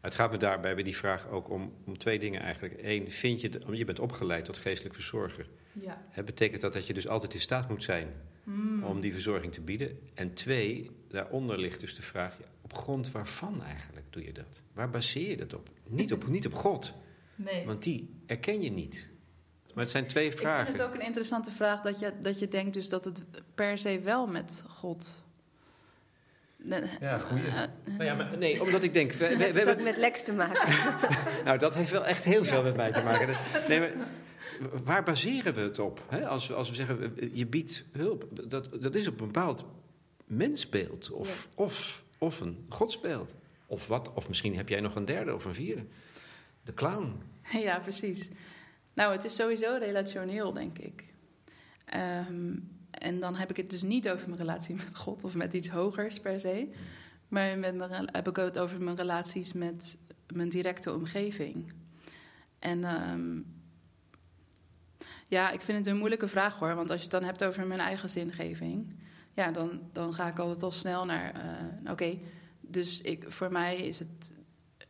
[0.00, 2.74] Het gaat me daarbij bij die vraag ook om, om twee dingen eigenlijk.
[2.82, 5.48] Eén, vind je, je bent opgeleid tot geestelijk verzorger.
[5.72, 6.02] Ja.
[6.10, 8.08] Hè, betekent dat dat je dus altijd in staat moet zijn
[8.82, 9.98] om die verzorging te bieden?
[10.14, 14.62] En twee, daaronder ligt dus de vraag, op grond waarvan eigenlijk doe je dat?
[14.72, 15.68] Waar baseer je dat op?
[15.86, 16.94] Niet op, niet op God,
[17.34, 17.64] Nee.
[17.66, 19.08] want die erken je niet.
[19.74, 20.66] Maar het zijn twee Ik vragen.
[20.66, 23.78] vind het ook een interessante vraag dat je, dat je denkt dus dat het per
[23.78, 25.24] se wel met God.
[27.00, 27.46] Ja, goeie.
[27.46, 29.12] Eh, Nou ja, maar, nee, omdat ik denk...
[29.12, 30.74] We, we, we Het heeft ook met Lex te maken.
[31.44, 33.26] Nou, dat heeft wel echt heel veel met mij te maken.
[33.26, 33.90] Dat- Nee, maar
[34.84, 36.00] waar baseren we het op?
[36.08, 36.26] Hè?
[36.28, 38.26] Als, we, als we zeggen, je biedt hulp.
[38.48, 39.64] Dat, dat is op een bepaald
[40.24, 41.10] mensbeeld.
[41.10, 43.34] Of, of, of een godsbeeld.
[43.66, 44.12] Of wat?
[44.14, 45.84] Of misschien heb jij nog een derde of een vierde.
[46.64, 47.22] De clown.
[47.52, 48.28] Ja, precies.
[48.94, 51.04] Nou, het is sowieso relationeel, denk ik.
[51.84, 52.52] Ehm,
[52.98, 55.68] en dan heb ik het dus niet over mijn relatie met God of met iets
[55.68, 56.68] hogers per se.
[57.28, 59.96] Maar met mijn, heb ik het over mijn relaties met
[60.34, 61.72] mijn directe omgeving.
[62.58, 63.40] En ehm,
[65.28, 66.74] Ja, ik vind het een moeilijke vraag hoor.
[66.74, 68.94] Want als je het dan hebt over mijn eigen zingeving,
[69.32, 71.32] ja, dan, dan ga ik altijd al snel naar.
[71.34, 72.18] eh, Oké,
[72.60, 74.32] dus ik, voor mij is het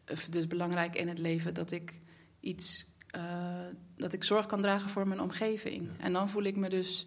[0.04, 2.00] eh, dus belangrijk in het leven dat ik
[2.40, 2.86] iets.
[3.06, 3.66] eh,
[3.96, 5.88] dat ik zorg kan dragen voor mijn omgeving.
[5.98, 7.06] En dan voel ik me dus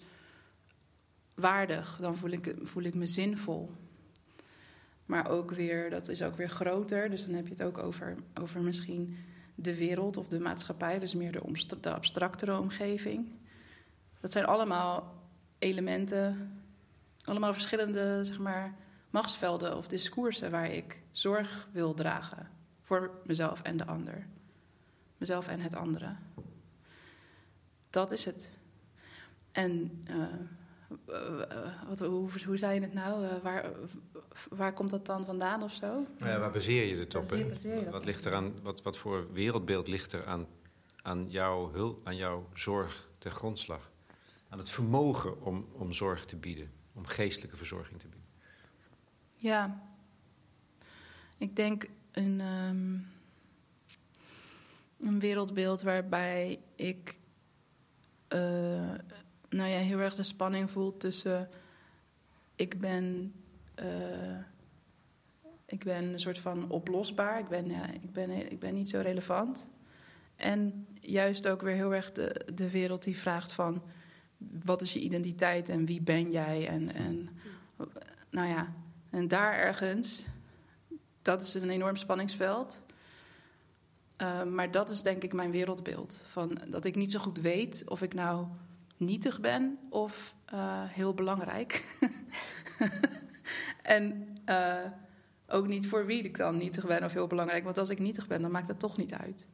[1.40, 1.98] waardig.
[2.02, 3.70] Dan voel ik, voel ik me zinvol.
[5.06, 7.10] Maar ook weer, dat is ook weer groter.
[7.10, 9.18] Dus dan heb je het ook over, over misschien
[9.56, 13.32] de wereld of de maatschappij, dus meer de, de abstractere omgeving.
[14.20, 15.16] Dat zijn allemaal
[15.60, 16.52] elementen,
[17.24, 18.76] allemaal verschillende zeg maar,
[19.10, 22.50] machtsvelden of discoursen waar ik zorg wil dragen
[22.82, 24.28] voor mezelf en de ander.
[25.18, 26.16] Mezelf en het andere.
[27.90, 28.52] Dat is het.
[29.52, 30.24] En eh,
[31.88, 33.26] wat, hoe, hoe zei je het nou?
[33.26, 33.66] Eh, waar,
[34.50, 35.88] waar komt dat dan vandaan of zo?
[36.18, 37.22] Nou ja, waar baseer je het op?
[37.22, 37.50] Baseer- hè?
[37.50, 38.06] baseer je dat Wat, op?
[38.08, 40.48] ligt er aan, wat, wat voor wereldbeeld ligt er aan,
[41.02, 43.92] aan, jouw hulp, aan jouw zorg ten grondslag?
[44.50, 48.28] Aan het vermogen om, om zorg te bieden, om geestelijke verzorging te bieden.
[49.38, 49.82] Ja.
[51.38, 52.98] Ik denk een, ehm,
[55.08, 57.18] een wereldbeeld waarbij ik
[58.28, 58.94] eh,
[59.50, 61.50] nou ja, heel erg de spanning voel tussen
[62.56, 63.34] ik ben,
[63.76, 64.38] eh,
[65.66, 69.00] ik ben een soort van oplosbaar, ik ben, ja, ik, ben, ik ben niet zo
[69.00, 69.70] relevant.
[70.36, 73.82] En juist ook weer heel erg de, de wereld die vraagt van
[74.66, 77.30] wat is je identiteit en wie ben jij en, en
[78.30, 78.74] nou ja,
[79.10, 80.24] en daar ergens,
[81.22, 82.82] dat is een enorm spanningsveld.
[84.18, 86.22] Uh, maar dat is denk ik mijn wereldbeeld.
[86.26, 88.48] Van dat ik niet zo goed weet of ik nou
[89.00, 91.98] nietig ben of uh, heel belangrijk.
[93.82, 94.86] en uh,
[95.48, 97.64] ook niet voor wie ik dan nietig ben of heel belangrijk.
[97.64, 99.48] Want als ik nietig ben, dan maakt het toch niet uit.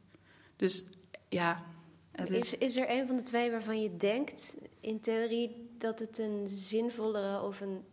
[0.56, 0.84] Dus
[1.28, 1.64] ja.
[2.12, 2.38] Het is...
[2.38, 6.46] Is, is er een van de twee waarvan je denkt, in theorie, dat het een
[6.48, 7.84] zinvollere of een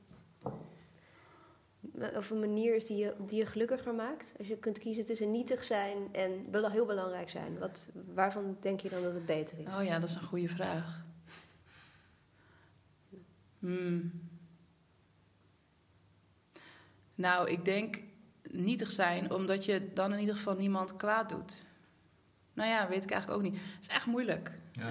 [2.16, 4.34] of een manier is die je, die je gelukkiger maakt?
[4.38, 6.32] Als je kunt kiezen tussen nietig zijn en
[6.72, 7.60] heel belangrijk zijn.
[7.60, 9.76] Wat, waarvan denk je dan dat het beter is?
[9.76, 11.04] Oh ja, dat is een goede vraag.
[13.64, 14.12] Hmm.
[17.16, 18.00] Nou, ik denk
[18.52, 21.66] nietig zijn, omdat je dan in ieder geval niemand kwaad doet.
[22.54, 23.62] Nou ja, weet ik eigenlijk ook niet.
[23.62, 24.52] Het is echt moeilijk.
[24.72, 24.88] Ja.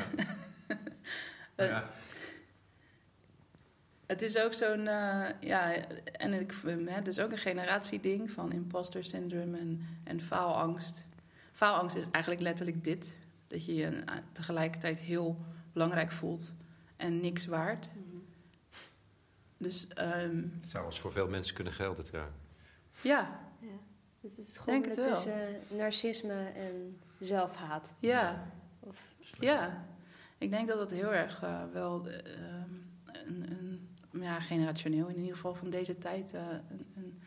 [1.56, 1.90] uh, ja.
[4.06, 5.74] Het is ook zo'n, uh, ja,
[6.12, 6.54] en ik,
[6.84, 11.06] het is ook een generatieding van imposter syndrome en, en faalangst.
[11.52, 16.54] Faalangst is eigenlijk letterlijk dit: dat je je tegelijkertijd heel belangrijk voelt
[16.96, 17.92] en niks waard.
[17.94, 18.11] Mm -hmm.
[19.62, 22.36] Dus, um, het zou als voor veel mensen kunnen gelden trouwens.
[23.00, 23.40] Ja.
[23.60, 23.68] ja.
[24.20, 27.92] Het is gewoon Denk het tussen uh, narcisme en zelfhaat.
[27.98, 28.52] Ja.
[28.80, 28.96] Of...
[29.38, 29.86] Ja.
[30.38, 32.14] Ik denk dat dat heel erg uh, wel uh,
[33.26, 33.50] een,
[34.12, 37.20] een ja, generationeel in ieder geval van deze tijd uh, een, een,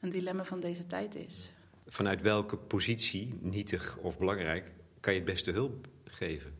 [0.00, 1.52] een, dilemma van deze tijd is.
[1.86, 6.54] Vanuit welke positie, nietig of belangrijk, kan je het beste hulp geven?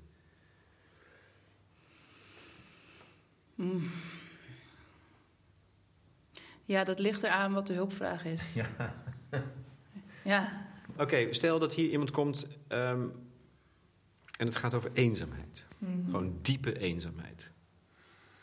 [3.55, 3.91] Mm.
[6.71, 8.55] Ja, dat ligt eraan wat de hulpvraag is.
[8.55, 8.67] Ja.
[10.23, 10.67] ja.
[10.93, 13.13] Oké, okay, stel dat hier iemand komt um,
[14.39, 15.67] en het gaat over eenzaamheid.
[15.79, 16.05] Mm -hmm.
[16.11, 17.51] Gewoon diepe eenzaamheid.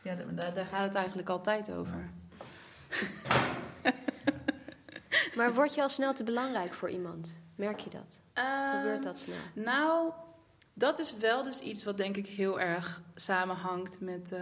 [0.01, 2.09] Ja, daar, daar, gaat het eigenlijk altijd over.
[5.37, 7.39] maar word je al snel te belangrijk voor iemand?
[7.55, 8.21] Merk je dat?
[8.35, 9.35] Uh, Gebeurt dat snel?
[9.53, 10.11] Nou,
[10.73, 14.39] dat is wel dus iets wat denk ik heel erg samenhangt met, uh,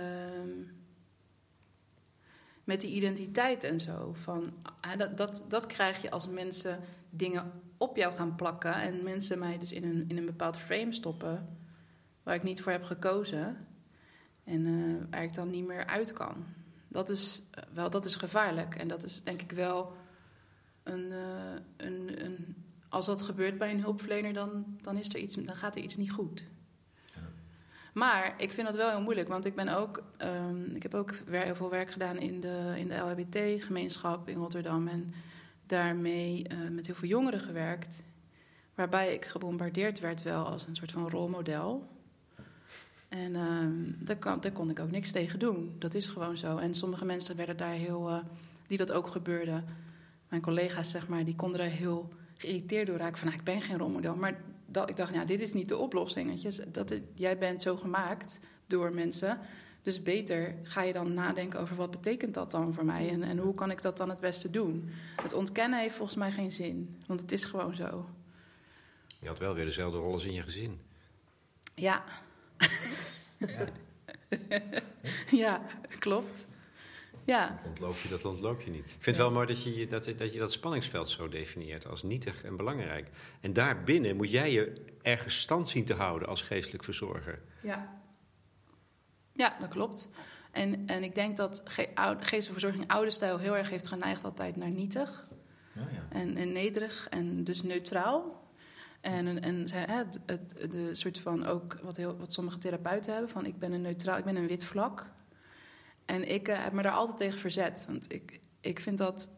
[2.65, 4.13] met die identiteit en zo.
[4.13, 4.53] Van,
[4.97, 9.57] dat, dat, dat krijg je als mensen dingen op jou gaan plakken en mensen mij
[9.57, 11.57] dus in een, in een bepaald frame stoppen
[12.23, 13.67] waar ik niet voor heb gekozen.
[14.43, 16.45] En uh, waar ik dan niet meer uit kan.
[16.87, 18.75] Dat is, uh, wel, dat is gevaarlijk.
[18.75, 19.93] En dat is denk ik wel
[20.83, 22.55] een, uh, een, een.
[22.89, 25.97] Als dat gebeurt bij een hulpverlener, dan, dan, is er iets, dan gaat er iets
[25.97, 26.47] niet goed.
[27.95, 30.03] Maar ik vind dat wel heel moeilijk, want ik ben ook.
[30.21, 34.87] Um, ik heb ook heel veel werk gedaan in de, in de LHBT-gemeenschap in Rotterdam.
[34.87, 35.13] En
[35.65, 38.03] daarmee met heel veel jongeren gewerkt.
[38.75, 41.87] Waarbij ik gebombardeerd werd wel als een soort van rolmodel.
[43.09, 45.75] En uh, daar, kan, daar, kon ik ook niks tegen doen.
[45.79, 46.57] Dat is gewoon zo.
[46.57, 48.09] En sommige mensen werden daar heel.
[48.09, 48.17] Uh,
[48.67, 49.63] die dat ook gebeurde.
[50.29, 53.17] Mijn collega's, zeg maar, die konden er heel geïrriteerd door raken.
[53.17, 54.15] Van nou, ik ben geen rolmodel.
[54.15, 56.29] Maar dat, ik dacht, nou, dit is niet de oplossing.
[56.29, 56.71] Weet je?
[56.71, 59.39] Dat jij bent zo gemaakt door mensen.
[59.81, 63.09] Dus beter ga je dan nadenken over wat betekent dat dan voor mij.
[63.09, 64.89] En, en hoe kan ik dat dan het beste doen.
[65.21, 67.01] Het ontkennen heeft volgens mij geen zin.
[67.07, 68.09] Want het is gewoon zo.
[69.19, 70.79] Je had wel weer dezelfde rol als in je gezin.
[71.75, 72.03] Ja.
[75.31, 75.61] ja,
[75.99, 76.47] klopt.
[77.25, 78.85] Ja, Dat ontloop je, dat ontloop je niet.
[78.85, 82.03] Ik vind het wel mooi dat je dat, dat je dat spanningsveld zo definieert als
[82.03, 83.09] nietig en belangrijk.
[83.41, 87.41] En daarbinnen moet jij je ergens stand zien te houden als geestelijk verzorger.
[87.61, 88.01] Ja.
[89.33, 90.09] Ja, dat klopt.
[90.51, 94.55] En, en ik denk dat ge geestelijke verzorging oude stijl heel erg heeft geneigd altijd
[94.55, 95.27] naar nietig.
[96.09, 98.43] En, en nederig en dus neutraal.
[99.01, 102.57] En, en, en zij- hè, het, het, de soort van ook wat, heel, wat sommige
[102.57, 105.05] therapeuten hebben: van ik ben een neutraal, ik ben een wit vlak.
[106.05, 107.85] En ik eh, heb me daar altijd tegen verzet.
[107.87, 109.29] Want ik, ik vind dat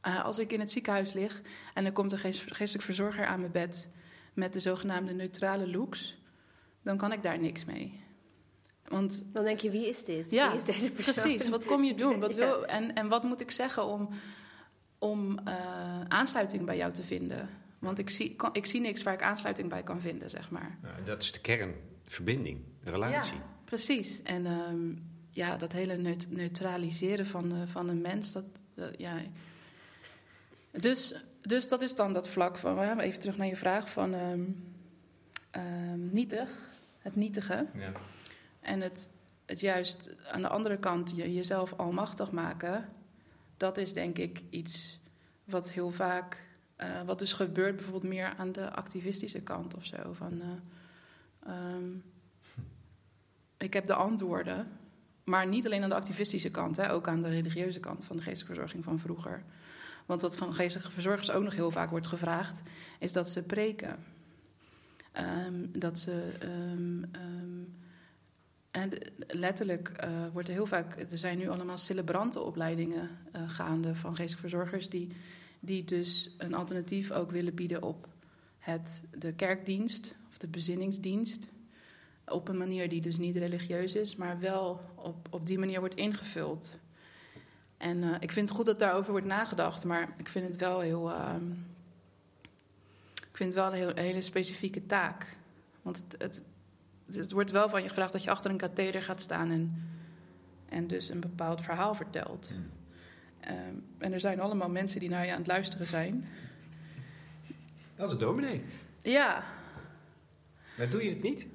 [0.00, 1.42] eh, als ik in het ziekenhuis lig
[1.74, 3.88] en er komt een geest, geestelijk verzorger aan mijn bed
[4.34, 6.18] met de zogenaamde neutrale looks,
[6.82, 8.00] dan kan ik daar niks mee.
[8.88, 10.30] Want Dan denk je, wie is dit?
[10.30, 11.14] ja, wie is deze persoon?
[11.14, 11.48] precies.
[11.48, 12.18] Wat kom je doen?
[12.20, 12.38] Wat Ja.
[12.38, 14.08] wil, en, en wat moet ik zeggen om,
[14.98, 17.48] om eh, aansluiting bij jou te vinden?
[17.78, 20.78] Want ik zie, kan, ik zie niks waar ik aansluiting bij kan vinden, zeg maar.
[20.82, 23.36] Nou, dat is de kern, verbinding, relatie.
[23.36, 24.22] Ja, precies.
[24.22, 24.94] En ehm,
[25.38, 28.44] ja, dat hele neut- neutraliseren van, de, van een mens, dat,
[28.96, 29.20] ja.
[30.70, 34.14] Dus, dus dat is dan dat vlak van, ja, even terug naar je vraag van
[34.14, 37.66] ehm, nietig, het nietige.
[37.74, 37.92] Ja.
[38.60, 39.10] En het,
[39.46, 42.88] het juist aan de andere kant je, jezelf almachtig maken,
[43.56, 45.00] dat is denk ik iets
[45.44, 46.44] wat heel vaak,
[46.76, 50.12] eh, wat dus gebeurt bijvoorbeeld meer aan de activistische kant of zo.
[50.12, 51.90] Van, eh, ehm,
[53.56, 54.78] ik heb de antwoorden,
[55.28, 58.22] maar niet alleen aan de activistische kant, hè, ook aan de religieuze kant van de
[58.22, 59.42] geestelijke verzorging van vroeger.
[60.06, 62.60] Want wat van geestelijke verzorgers ook nog heel vaak wordt gevraagd,
[62.98, 63.96] is dat ze preken.
[65.12, 66.32] Ehm, dat ze.
[66.40, 67.64] ehm, ehm,
[68.70, 70.96] en de- letterlijk eh, wordt er heel vaak.
[71.10, 74.88] Er zijn nu allemaal celebrantenopleidingen eh gaande van geestelijke verzorgers.
[74.88, 75.08] Die,
[75.60, 78.08] die dus een alternatief ook willen bieden op
[78.58, 81.48] het, de kerkdienst of de bezinningsdienst.
[82.28, 85.94] Op een manier die dus niet religieus is, maar wel op, op die manier wordt
[85.94, 86.78] ingevuld.
[87.76, 90.80] En eh, ik vind het goed dat daarover wordt nagedacht, maar ik vind het wel
[90.80, 91.10] heel.
[91.10, 91.50] ehm,
[93.30, 95.36] ik vind het wel een, heel, een hele specifieke taak.
[95.82, 96.42] Want het, het,
[97.16, 99.88] het, wordt wel van je gevraagd dat je achter een katheder gaat staan en,
[100.68, 102.50] en dus een bepaald verhaal vertelt.
[103.40, 106.28] Ehm, en er zijn allemaal mensen die naar je aan het luisteren zijn.
[107.96, 108.62] Dat is een dominee.
[109.00, 109.44] Ja,
[110.76, 111.46] Maar doe je het niet?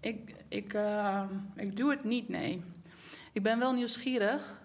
[0.00, 2.62] Ik, ik, ehm, ik doe het niet, nee.
[3.32, 4.60] Ik ben wel nieuwsgierig.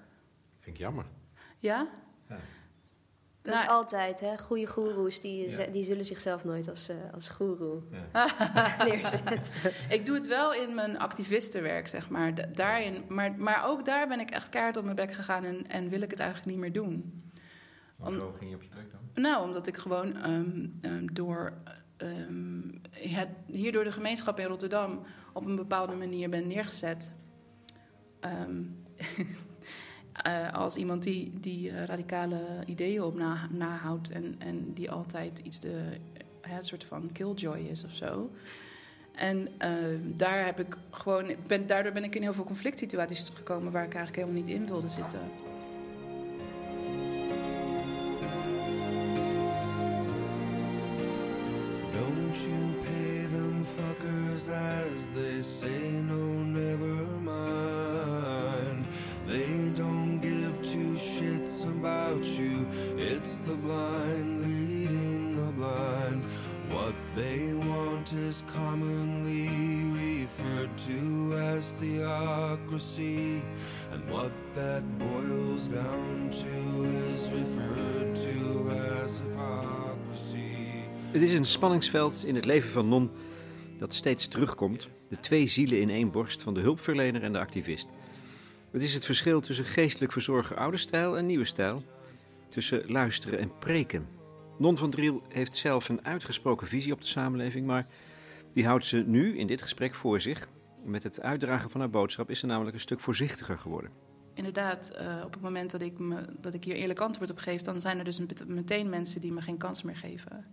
[0.60, 1.06] Vind ik jammer.
[1.60, 1.88] Ja?
[2.30, 2.38] Ja.
[3.42, 4.38] Dat Nou, is altijd, hè.
[4.38, 5.66] Goede goeroes, die, Ja.
[5.66, 7.82] die zullen zichzelf nooit als, eh, als goeroe
[8.14, 8.28] Ja.
[8.88, 9.72] neerzetten.
[9.90, 12.36] Ik doe het wel in mijn activistenwerk, zeg maar.
[12.36, 15.68] Da- Daarin, maar, maar ook daar ben ik echt kaart op mijn bek gegaan en,
[15.68, 17.24] en wil ik het eigenlijk niet meer doen.
[17.98, 19.24] Hoezo ging je op je bek dan?
[19.24, 21.54] Nou, omdat ik gewoon ehm, ehm, door,
[23.72, 25.02] door de gemeenschap in Rotterdam
[25.34, 27.12] op een bepaalde manier ben neergezet.
[28.20, 28.62] Ehm,
[30.14, 35.40] eh, als iemand die, die eh, radicale ideeën op na, nahoudt en, en die altijd
[35.40, 36.00] iets de,
[36.42, 38.32] een soort van killjoy is of zo.
[39.16, 43.32] En ehm, daar heb ik gewoon, ben, daardoor ben ik in heel veel conflict situaties
[43.34, 45.20] gekomen waar ik eigenlijk helemaal niet in wilde zitten.
[55.16, 58.86] They say, no, never mind.
[59.26, 62.68] They don't give two shits about you.
[62.98, 66.24] It's the blind leading the blind.
[66.70, 69.48] What they want is commonly
[70.04, 73.42] referred to as theocracy.
[73.94, 80.84] And what that boils down to is referred to as hypocrisy.
[81.12, 83.10] Het is een spanningsveld in het leven van Non
[83.78, 84.90] dat steeds terugkomt.
[85.10, 87.92] De twee zielen in één borst van de hulpverlener en de activist.
[88.72, 91.84] Het is het verschil tussen geestelijk verzorgen oude stijl en nieuwe stijl.
[92.50, 94.08] Tussen luisteren en preken.
[94.58, 97.88] Non van Driel heeft zelf een uitgesproken visie op de samenleving, maar
[98.54, 100.48] die houdt ze nu in dit gesprek voor zich.
[100.84, 103.92] Met het uitdragen van haar boodschap is ze namelijk een stuk voorzichtiger geworden.
[104.34, 107.62] Inderdaad, eh, op het moment dat ik, me, dat ik hier eerlijk antwoord op geef,
[107.62, 110.46] dan zijn er dus met- meteen mensen die me geen kans meer geven.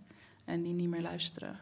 [0.45, 1.59] En die niet meer luisteren.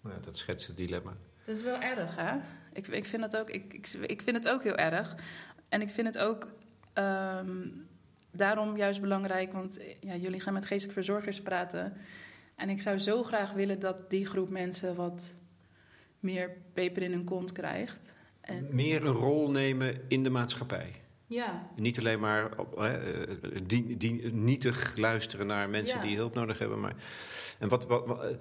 [0.00, 1.16] Nou, dat schetst het dilemma.
[1.44, 2.36] Dat is wel erg, hè?
[2.72, 5.14] Ik, ik, vind, het ook, ik, ik, ik vind het ook heel erg.
[5.68, 6.48] En ik vind het ook
[6.92, 7.68] ehm,
[8.30, 11.92] daarom juist belangrijk, want ja, jullie gaan met geestelijke verzorgers praten.
[12.54, 15.34] En ik zou zo graag willen dat die groep mensen wat
[16.20, 18.12] meer peper in hun kont krijgt.
[18.40, 20.92] En, Meer een rol nemen in de maatschappij.
[21.26, 26.06] ja, Niet alleen maar op, hè, eh, die, die, nietig luisteren naar mensen Ja.
[26.06, 26.80] die hulp nodig hebben.
[26.80, 26.94] Maar,
[27.58, 28.36] en wat, wat, wat, eh,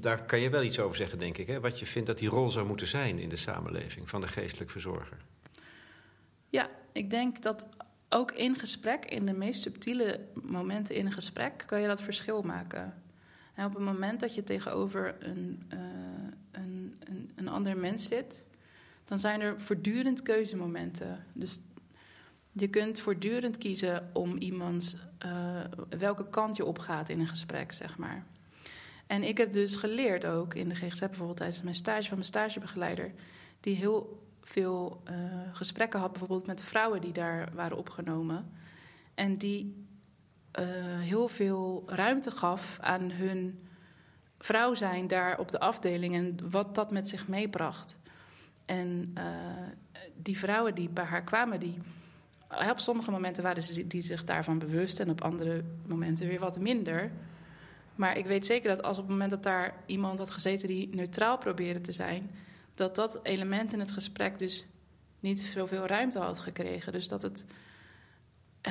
[0.00, 1.46] daar kan je wel iets over zeggen, denk ik.
[1.46, 1.60] Hè?
[1.60, 4.70] Wat je vindt dat die rol zou moeten zijn in de samenleving van de geestelijk
[4.70, 5.16] verzorger.
[6.48, 7.68] Ja, ik denk dat
[8.08, 12.42] ook in gesprek, in de meest subtiele momenten in een gesprek, kan je dat verschil
[12.42, 13.02] maken.
[13.54, 15.80] En op het moment dat je tegenover een, uh,
[16.50, 18.44] een, een, een ander mens zit,
[19.04, 21.26] dan zijn er voortdurend keuzemomenten.
[21.32, 21.58] Dus
[22.52, 25.60] je kunt voortdurend kiezen om iemand uh,
[25.98, 28.26] welke kant je opgaat in een gesprek, zeg maar.
[29.06, 32.24] En ik heb dus geleerd ook in de GGZ bijvoorbeeld tijdens mijn stage van mijn
[32.24, 33.12] stagebegeleider,
[33.60, 35.16] die heel veel uh,
[35.52, 38.50] gesprekken had bijvoorbeeld met vrouwen die daar waren opgenomen.
[39.14, 39.86] En die
[40.58, 40.64] uh,
[41.00, 43.60] heel veel ruimte gaf aan hun
[44.38, 47.98] vrouw zijn daar op de afdeling en wat dat met zich meebracht.
[48.64, 49.24] En uh,
[50.16, 51.78] die vrouwen die bij haar kwamen, die,
[52.70, 56.58] op sommige momenten waren ze die zich daarvan bewust en op andere momenten weer wat
[56.58, 57.10] minder.
[57.96, 60.94] Maar ik weet zeker dat als op het moment dat daar iemand had gezeten die
[60.94, 62.30] neutraal probeerde te zijn,
[62.74, 64.64] dat dat element in het gesprek dus
[65.20, 66.92] niet zoveel ruimte had gekregen.
[66.92, 67.46] Dus dat, het,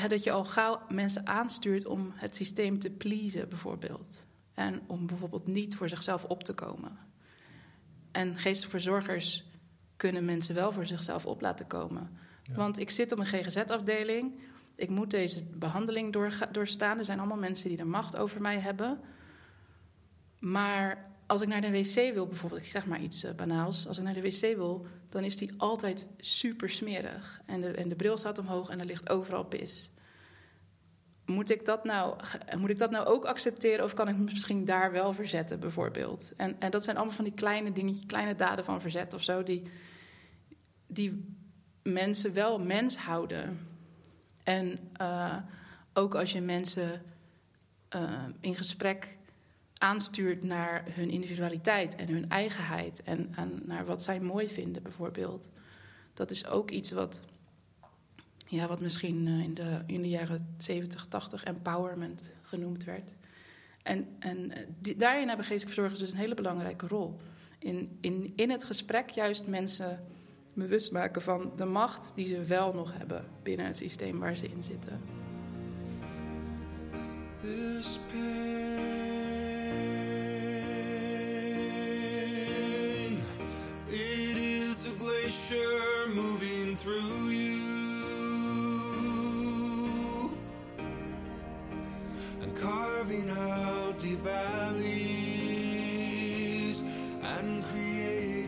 [0.07, 4.25] dat je al gauw mensen aanstuurt om het systeem te pleasen, bijvoorbeeld.
[4.53, 6.97] En om bijvoorbeeld niet voor zichzelf op te komen.
[8.11, 9.45] En geestverzorgers
[9.95, 12.17] kunnen mensen wel voor zichzelf op laten komen.
[12.43, 12.55] Ja.
[12.55, 14.39] Want ik zit op een GGZ-afdeling.
[14.75, 16.13] Ik moet deze behandeling
[16.51, 16.97] doorstaan.
[16.97, 18.99] Er zijn allemaal mensen die de macht over mij hebben.
[20.39, 23.87] Maar als ik naar de wc wil, bijvoorbeeld, ik zeg maar iets uh, banaals.
[23.87, 27.41] Als ik naar de wc wil, dan is die altijd super smerig.
[27.45, 29.91] En de, en de bril staat omhoog en er ligt overal pis.
[31.25, 32.15] Moet ik, dat nou,
[32.57, 36.33] moet ik dat nou ook accepteren of kan ik misschien daar wel verzetten, bijvoorbeeld?
[36.37, 39.43] En, en dat zijn allemaal van die kleine dingetjes, kleine daden van verzet of zo,
[39.43, 39.61] die,
[40.87, 41.35] die
[41.83, 43.67] mensen wel mens houden.
[44.43, 45.37] En uh,
[45.93, 47.01] ook als je mensen
[47.95, 49.14] uh, in gesprek
[49.85, 53.33] aanstuurt naar hun individualiteit en hun eigenheid en,
[53.65, 55.49] naar wat zij mooi vinden, bijvoorbeeld.
[56.13, 57.21] Dat is ook iets wat,
[58.47, 63.11] ja, wat misschien in de, in de jaren 70, 80 empowerment genoemd werd.
[63.83, 67.19] En, en die, daarin hebben geestelijke verzorgers dus een hele belangrijke rol.
[67.59, 70.03] In, in, in het gesprek juist mensen
[70.53, 74.47] bewust maken van de macht die ze wel nog hebben binnen het systeem waar ze
[74.47, 75.01] in zitten.
[86.09, 87.61] Moving through you.
[92.41, 95.23] And carving out deep valleys
[97.23, 98.39] and creating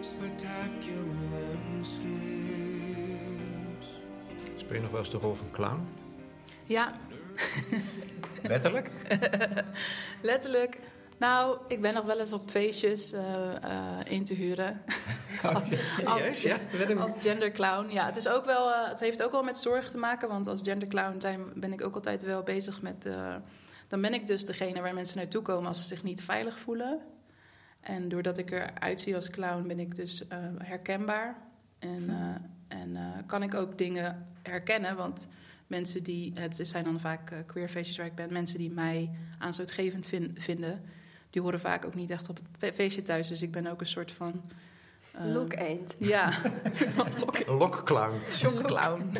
[0.00, 2.04] spectacular landscapes.
[4.56, 5.86] Speel je nog wel eens de rol van clown?
[6.64, 6.92] Ja.
[8.42, 8.90] Letterlijk?
[10.22, 10.78] Letterlijk.
[11.18, 13.20] Nou, ik ben nog wel eens op feestjes uh,
[13.64, 14.82] uh, in te huren.
[15.42, 15.64] als,
[16.04, 16.58] als, ja,
[16.98, 17.90] als genderclown.
[17.90, 20.28] Ja, het, is ook wel, uh, het heeft ook wel met zorg te maken.
[20.28, 23.08] Want als genderclown zijn, ben ik ook altijd wel bezig met...
[23.88, 27.00] dan ben ik dus degene waar mensen naartoe komen als ze zich niet veilig voelen.
[27.80, 30.22] En doordat ik eruit zie als clown ben ik dus
[30.58, 31.36] herkenbaar.
[31.78, 32.10] En,
[32.68, 35.28] en kan ik ook dingen herkennen, want
[35.66, 40.06] mensen die, het zijn dan vaak queer feestjes waar ik ben, mensen die mij aanstootgevend
[40.06, 40.84] vin, vinden,
[41.34, 43.28] die horen vaak ook niet echt op het feestje thuis.
[43.28, 44.42] Dus ik ben ook een soort van.
[45.16, 45.94] Uh, Look eend.
[45.98, 46.32] Ja.
[47.46, 48.20] Lokclown.
[48.32, 49.12] Shockclown.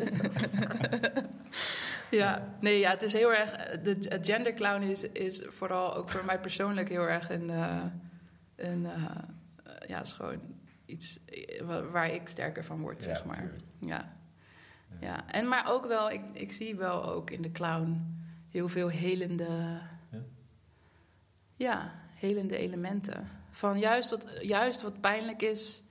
[2.20, 3.80] ja, nee, ja, het is heel erg.
[3.80, 7.50] De, het genderclown is, is vooral ook voor mij persoonlijk heel erg een.
[7.50, 7.84] Uh,
[8.56, 8.86] een
[9.86, 10.40] ja, is gewoon
[10.86, 11.20] iets
[11.92, 13.50] waar ik sterker van word, zeg maar.
[13.80, 14.12] Ja.
[15.00, 18.16] Ja, en maar ook wel, ik, ik zie wel ook in de clown
[18.50, 20.22] heel veel helende, ja,
[21.56, 23.28] ja helende elementen.
[23.50, 25.82] Van juist wat, juist wat pijnlijk is,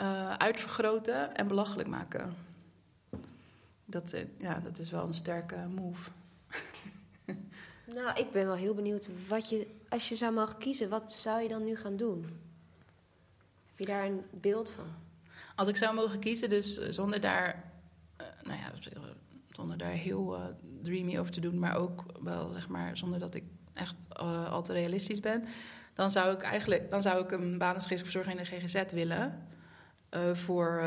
[0.00, 2.34] uh, uitvergroten en belachelijk maken.
[3.84, 6.10] Dat, uh, ja, dat is wel een sterke move.
[7.96, 11.42] nou, ik ben wel heel benieuwd wat je, als je zou mogen kiezen, wat zou
[11.42, 12.22] je dan nu gaan doen?
[13.66, 14.86] Heb je daar een beeld van?
[15.54, 17.72] Als ik zou mogen kiezen, dus zonder daar
[18.20, 18.72] uh, nou ja,
[19.50, 20.38] zonder daar heel
[20.82, 23.44] dreamy over te doen, maar ook wel zeg maar zonder dat ik
[23.76, 25.44] echt uh, al te realistisch ben,
[25.94, 29.46] dan zou ik eigenlijk dan zou ik een baan als verzorger in de GGZ willen
[30.32, 30.84] voor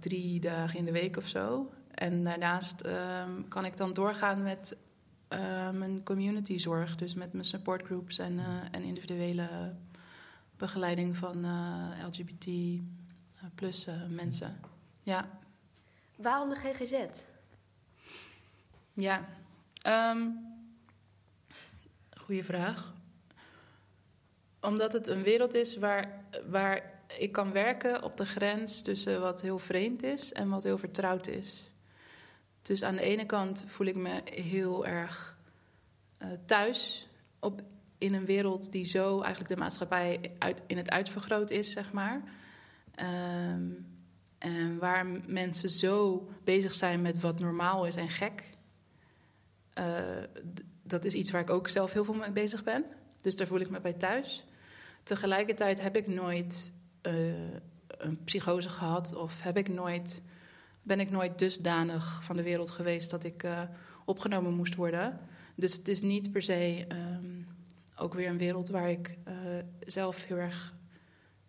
[0.00, 1.72] drie dagen in de week of zo.
[1.94, 4.76] En daarnaast ehm, kan ik dan doorgaan met
[5.72, 8.40] mijn communityzorg, dus met mijn supportgroups en,
[8.70, 9.74] en individuele
[10.56, 11.46] begeleiding van
[12.06, 12.48] LGBT
[13.54, 14.60] plus mensen.
[15.02, 15.28] Ja.
[16.16, 16.94] Waarom de GGZ?
[18.94, 19.24] Ja,
[19.86, 20.51] um,
[22.22, 22.92] goede vraag.
[24.60, 29.42] omdat het een wereld is waar, waar ik kan werken op de grens tussen wat
[29.42, 31.72] heel vreemd is en wat heel vertrouwd is.
[32.62, 35.38] Dus aan de ene kant voel ik me heel erg
[36.18, 37.08] uh, thuis
[37.40, 37.62] op,
[37.98, 42.22] in een wereld die zo eigenlijk de maatschappij uit, in het uitvergroot is, zeg maar.
[42.96, 43.86] Um,
[44.38, 48.42] en waar mensen zo bezig zijn met wat normaal is en gek.
[49.78, 49.86] Uh,
[50.92, 52.84] dat is iets waar ik ook zelf heel veel mee bezig ben.
[53.20, 54.44] Dus daar voel ik me bij thuis.
[55.02, 56.72] Tegelijkertijd heb ik nooit
[57.02, 57.52] uh,
[57.86, 60.22] een psychose gehad of heb ik nooit,
[60.82, 63.62] ben ik nooit dusdanig van de wereld geweest dat ik uh,
[64.04, 65.18] opgenomen moest worden.
[65.54, 67.46] Dus het is niet per se um,
[67.96, 69.34] ook weer een wereld waar ik uh,
[69.86, 70.74] zelf heel erg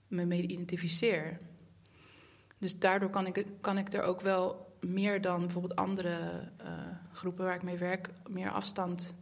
[0.08, 1.39] me mee identificeer.
[2.58, 6.52] Dus daardoor kan ik, kan ik er ook wel meer dan bijvoorbeeld andere
[7.12, 9.14] groepen waar ik mee werk, meer afstand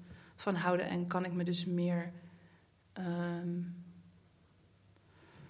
[0.42, 2.12] van houden en kan ik me dus meer
[3.00, 3.84] um,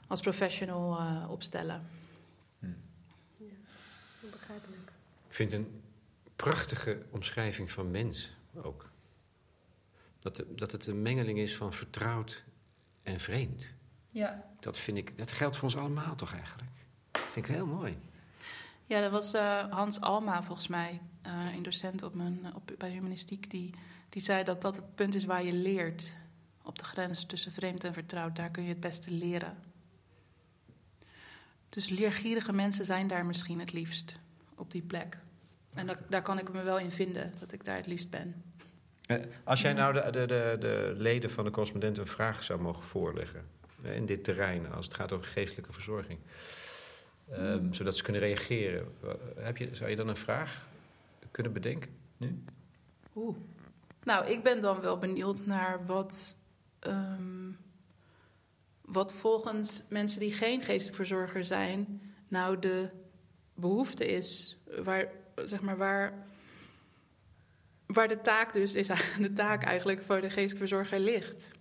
[0.08, 1.82] als professional uh, opstellen.
[2.60, 2.76] Hmm.
[3.38, 3.46] Ja,
[4.32, 4.92] begrijpelijk.
[5.28, 5.82] Ik vind een
[6.36, 8.90] prachtige omschrijving van mens ook.
[10.20, 12.44] Dat, de, dat het een mengeling is van vertrouwd
[13.04, 13.74] en vreemd.
[14.10, 14.46] Ja.
[14.60, 16.72] Dat vind ik, dat geldt voor ons allemaal toch eigenlijk.
[17.12, 17.98] Dat vind ik heel mooi.
[18.86, 22.90] Ja, dat was uh, Hans Alma volgens mij, uh, een docent op mijn, op, bij
[22.90, 23.74] humanistiek, die,
[24.12, 26.16] die zei dat dat het punt is waar je leert.
[26.64, 29.58] Op de grens tussen vreemd en vertrouwd, daar kun je het beste leren.
[31.70, 34.20] Dus leergierige mensen zijn daar misschien het liefst
[34.56, 35.18] op die plek.
[35.74, 38.44] En dat, daar kan ik me wel in vinden, dat ik daar het liefst ben.
[39.06, 42.62] Eh, als jij nou de, de, de, de leden van de correspondent een vraag zou
[42.62, 43.46] mogen voorleggen
[43.84, 46.20] eh, in dit terrein, als het gaat over geestelijke verzorging,
[47.32, 48.96] um, zodat ze kunnen reageren,
[49.38, 50.68] heb je, zou je dan een vraag
[51.32, 52.44] kunnen bedenken nu?
[53.16, 53.36] Oeh.
[54.04, 56.36] Nou, ik ben dan wel benieuwd naar wat.
[56.88, 57.60] Um,
[58.92, 62.90] wat volgens mensen die geen geestelijk verzorger zijn, nou de
[63.54, 64.58] behoefte is.
[64.84, 66.14] Waar, zeg maar, waar,
[67.86, 68.88] waar de taak dus is,
[69.20, 71.52] de taak eigenlijk voor de geestelijk verzorger ligt.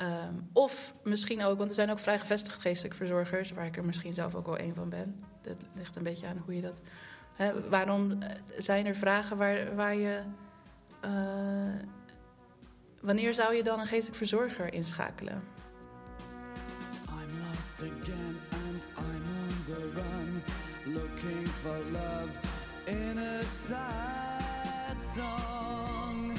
[0.00, 3.84] Um, of misschien ook, want er zijn ook vrij gevestigd geestelijk verzorgers, waar ik er
[3.84, 5.24] misschien zelf ook wel een van ben.
[5.42, 6.80] Dat ligt een beetje aan hoe je dat.
[7.34, 10.22] Hè, waarom eh, zijn er vragen waar, waar je.
[11.04, 11.10] Uh,
[13.00, 15.42] wanneer zou je dan een geestelijk verzorger inschakelen?
[17.82, 20.42] again and I'm on the run
[20.94, 22.28] looking for love
[22.86, 26.38] in a sad song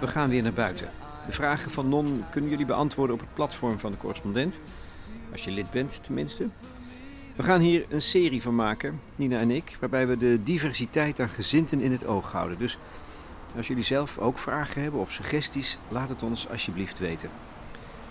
[0.00, 0.90] We gaan weer naar buiten.
[1.26, 4.58] De vragen van Non kunnen jullie beantwoorden op het platform van de correspondent.
[5.32, 6.48] Als je lid bent, tenminste.
[7.38, 11.28] We gaan hier een serie van maken, Nina en ik, waarbij we de diversiteit aan
[11.28, 12.58] gezinten in het oog houden.
[12.58, 12.78] Dus
[13.56, 17.30] als jullie zelf ook vragen hebben of suggesties, laat het ons alsjeblieft weten.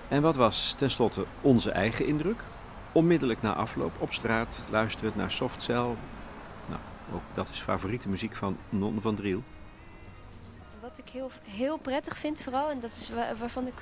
[0.07, 2.39] En wat was tenslotte onze eigen indruk?
[2.91, 5.95] Onmiddellijk na afloop op straat, luisterend naar Soft Cell.
[6.65, 6.81] Nou,
[7.13, 9.43] ook dat is favoriete muziek van Non van Driel.
[10.87, 13.09] Wat ik heel, heel prettig vind vooral, en dat is
[13.39, 13.73] waarvan ik,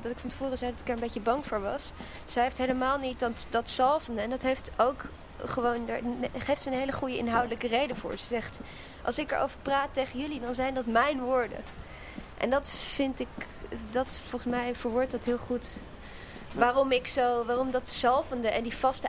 [0.00, 1.92] dat ik van tevoren zei dat ik er een beetje bang voor was.
[2.26, 4.20] Zij heeft helemaal niet dat, dat zalvende.
[4.20, 5.04] En dat heeft ook
[5.44, 6.00] gewoon, daar
[6.38, 8.18] geeft ze een hele goede inhoudelijke reden voor.
[8.18, 8.60] Ze zegt,
[9.02, 11.64] als ik erover praat tegen jullie, dan zijn dat mijn woorden.
[12.38, 13.28] En dat vind ik
[13.90, 15.80] dat volgens mij verwoordt dat heel goed.
[16.52, 19.08] Waarom ik zo, waarom dat zalvende en die vaste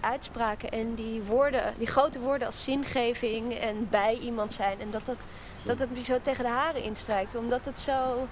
[0.00, 4.80] uitspraken en die woorden, die grote woorden als zingeving en bij iemand zijn.
[4.80, 5.24] En dat dat,
[5.62, 7.34] dat het me zo tegen de haren instrijkt.
[7.34, 8.28] Omdat het zo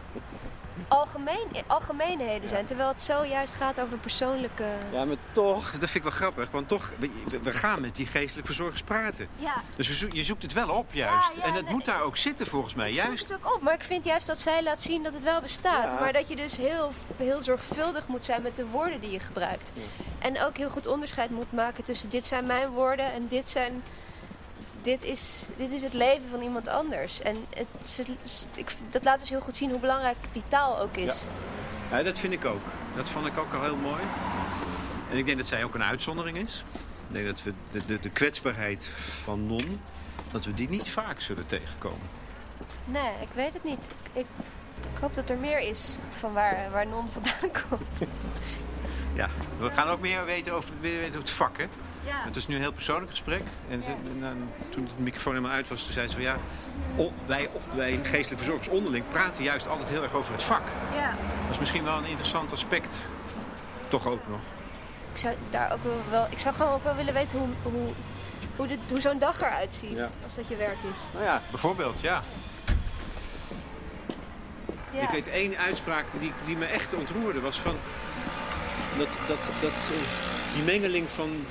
[0.89, 2.67] algemeen, algemeenheden zijn.
[2.67, 4.65] Terwijl het zo juist gaat over persoonlijke...
[4.93, 6.51] Ja, maar toch, dat vind ik wel grappig.
[6.51, 7.11] Want toch, we,
[7.43, 9.29] we gaan met die geestelijk verzorgers praten.
[9.37, 9.63] Ja.
[9.77, 11.37] Dus je zoekt het wel op juist.
[11.37, 13.23] Ja, ja, en het moet daar ook zitten volgens mij, juist.
[13.23, 15.41] Ik het ook op, maar ik vind juist dat zij laat zien dat het wel
[15.41, 16.01] bestaat.
[16.01, 19.73] Maar dat je dus heel, heel zorgvuldig moet zijn met de woorden die je gebruikt.
[20.19, 23.83] En ook heel goed onderscheid moet maken tussen dit zijn mijn woorden en dit zijn
[24.89, 27.21] dit is, dit is het leven van iemand anders.
[27.21, 28.03] En het,
[28.55, 31.27] ik, dat laat dus heel goed zien hoe belangrijk die taal ook is.
[31.91, 31.97] Ja.
[31.97, 32.03] ja.
[32.03, 32.63] dat vind ik ook.
[32.97, 34.03] Dat vond ik ook al heel mooi.
[35.11, 36.65] En ik denk dat zij ook een uitzondering is.
[37.09, 38.91] Ik denk dat we de, de, de kwetsbaarheid
[39.25, 39.81] van Non,
[40.31, 42.09] dat we die niet vaak zullen tegenkomen.
[42.85, 43.89] Nee, ik weet het niet.
[44.13, 44.27] Ik,
[44.93, 48.11] ik hoop dat er meer is van waar, waar Non vandaan komt.
[49.15, 49.29] Ja,
[49.59, 51.67] we gaan ook meer weten over, meer weten over het vak, hè?
[52.09, 52.25] Ja.
[52.25, 53.43] Het is nu een heel persoonlijk gesprek.
[53.71, 53.91] En, ze,
[54.23, 56.37] en toen de microfoon helemaal uit was, toen zei ze van ja,
[57.27, 60.63] wij, wij geestelijke verzorgers onderling praten juist altijd heel erg over het vak.
[60.95, 61.11] Ja.
[61.43, 63.03] Dat is misschien wel een interessant aspect.
[63.89, 64.41] Toch ook nog.
[65.13, 67.93] Ik zou daar ook wel, ik zou gewoon ook wel willen weten hoe, hoe,
[68.57, 70.99] hoe, hoe zo'n dag eruit ziet als dat je werk is.
[71.13, 72.23] Nou ja, bijvoorbeeld, ja.
[74.91, 75.03] Ja.
[75.03, 77.41] Ik weet één uitspraak die, die me echt ontroerde.
[77.41, 77.77] Was van
[78.99, 81.47] dat, dat, dat, eh, die mengeling van,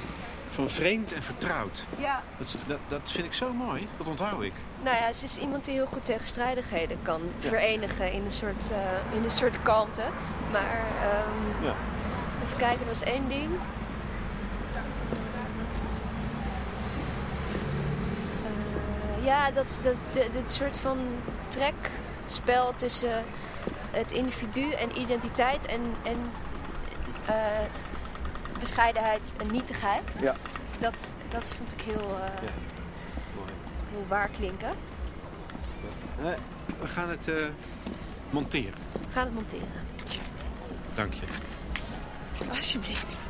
[0.58, 1.86] van vreemd en vertrouwd.
[1.98, 2.22] Ja.
[2.38, 3.88] Dat, dat, dat vind ik zo mooi.
[3.98, 4.54] Dat onthoud ik.
[4.84, 9.18] Nou ja, ze is iemand die heel goed tegenstrijdigheden kan verenigen in een soort, eh,
[9.18, 10.04] in een soort kalmte.
[10.52, 11.74] Maar ehm, Ja.
[12.46, 13.50] even kijken, er was één ding.
[19.20, 20.98] Eh, ja, dat, dat, de- dit soort van
[21.48, 23.24] trekspel tussen
[23.92, 26.18] het individu en identiteit en, en
[27.26, 27.36] eh,
[28.60, 30.14] bescheidenheid en nietigheid.
[30.22, 30.36] Ja.
[30.80, 32.52] Dat, dat vond ik heel, eh, Ja.
[33.92, 34.70] Heel waar klinken.
[36.20, 36.26] Eh,
[36.82, 37.36] we gaan het eh,
[38.30, 38.74] monteren.
[38.92, 39.68] We gaan het monteren.
[40.94, 41.26] Dank je.
[42.50, 43.30] Alsjeblieft.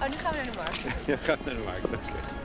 [0.00, 0.80] Oh, nu gaan we naar de markt.
[1.06, 1.90] Ja, ga naar de markt.
[1.90, 2.40] Je.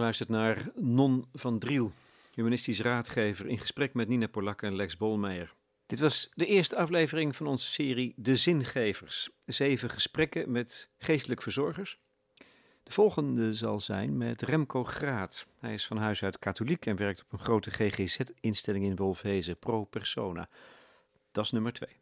[0.00, 1.92] Geluisterd naar Non van Driel,
[2.34, 5.54] humanistisch raadgever, in gesprek met Nina Polak en Lex Bolmeijer.
[5.86, 9.30] Dit was de eerste aflevering van onze serie De Zingevers.
[9.46, 11.98] Zeven gesprekken met geestelijk verzorgers.
[12.82, 15.46] De volgende zal zijn met Remco Graat.
[15.58, 19.84] Hij is van huis uit katholiek en werkt op een grote GGZ-instelling in Wolfhezen, pro
[19.84, 20.48] persona.
[21.32, 21.99] Dat is nummer twee.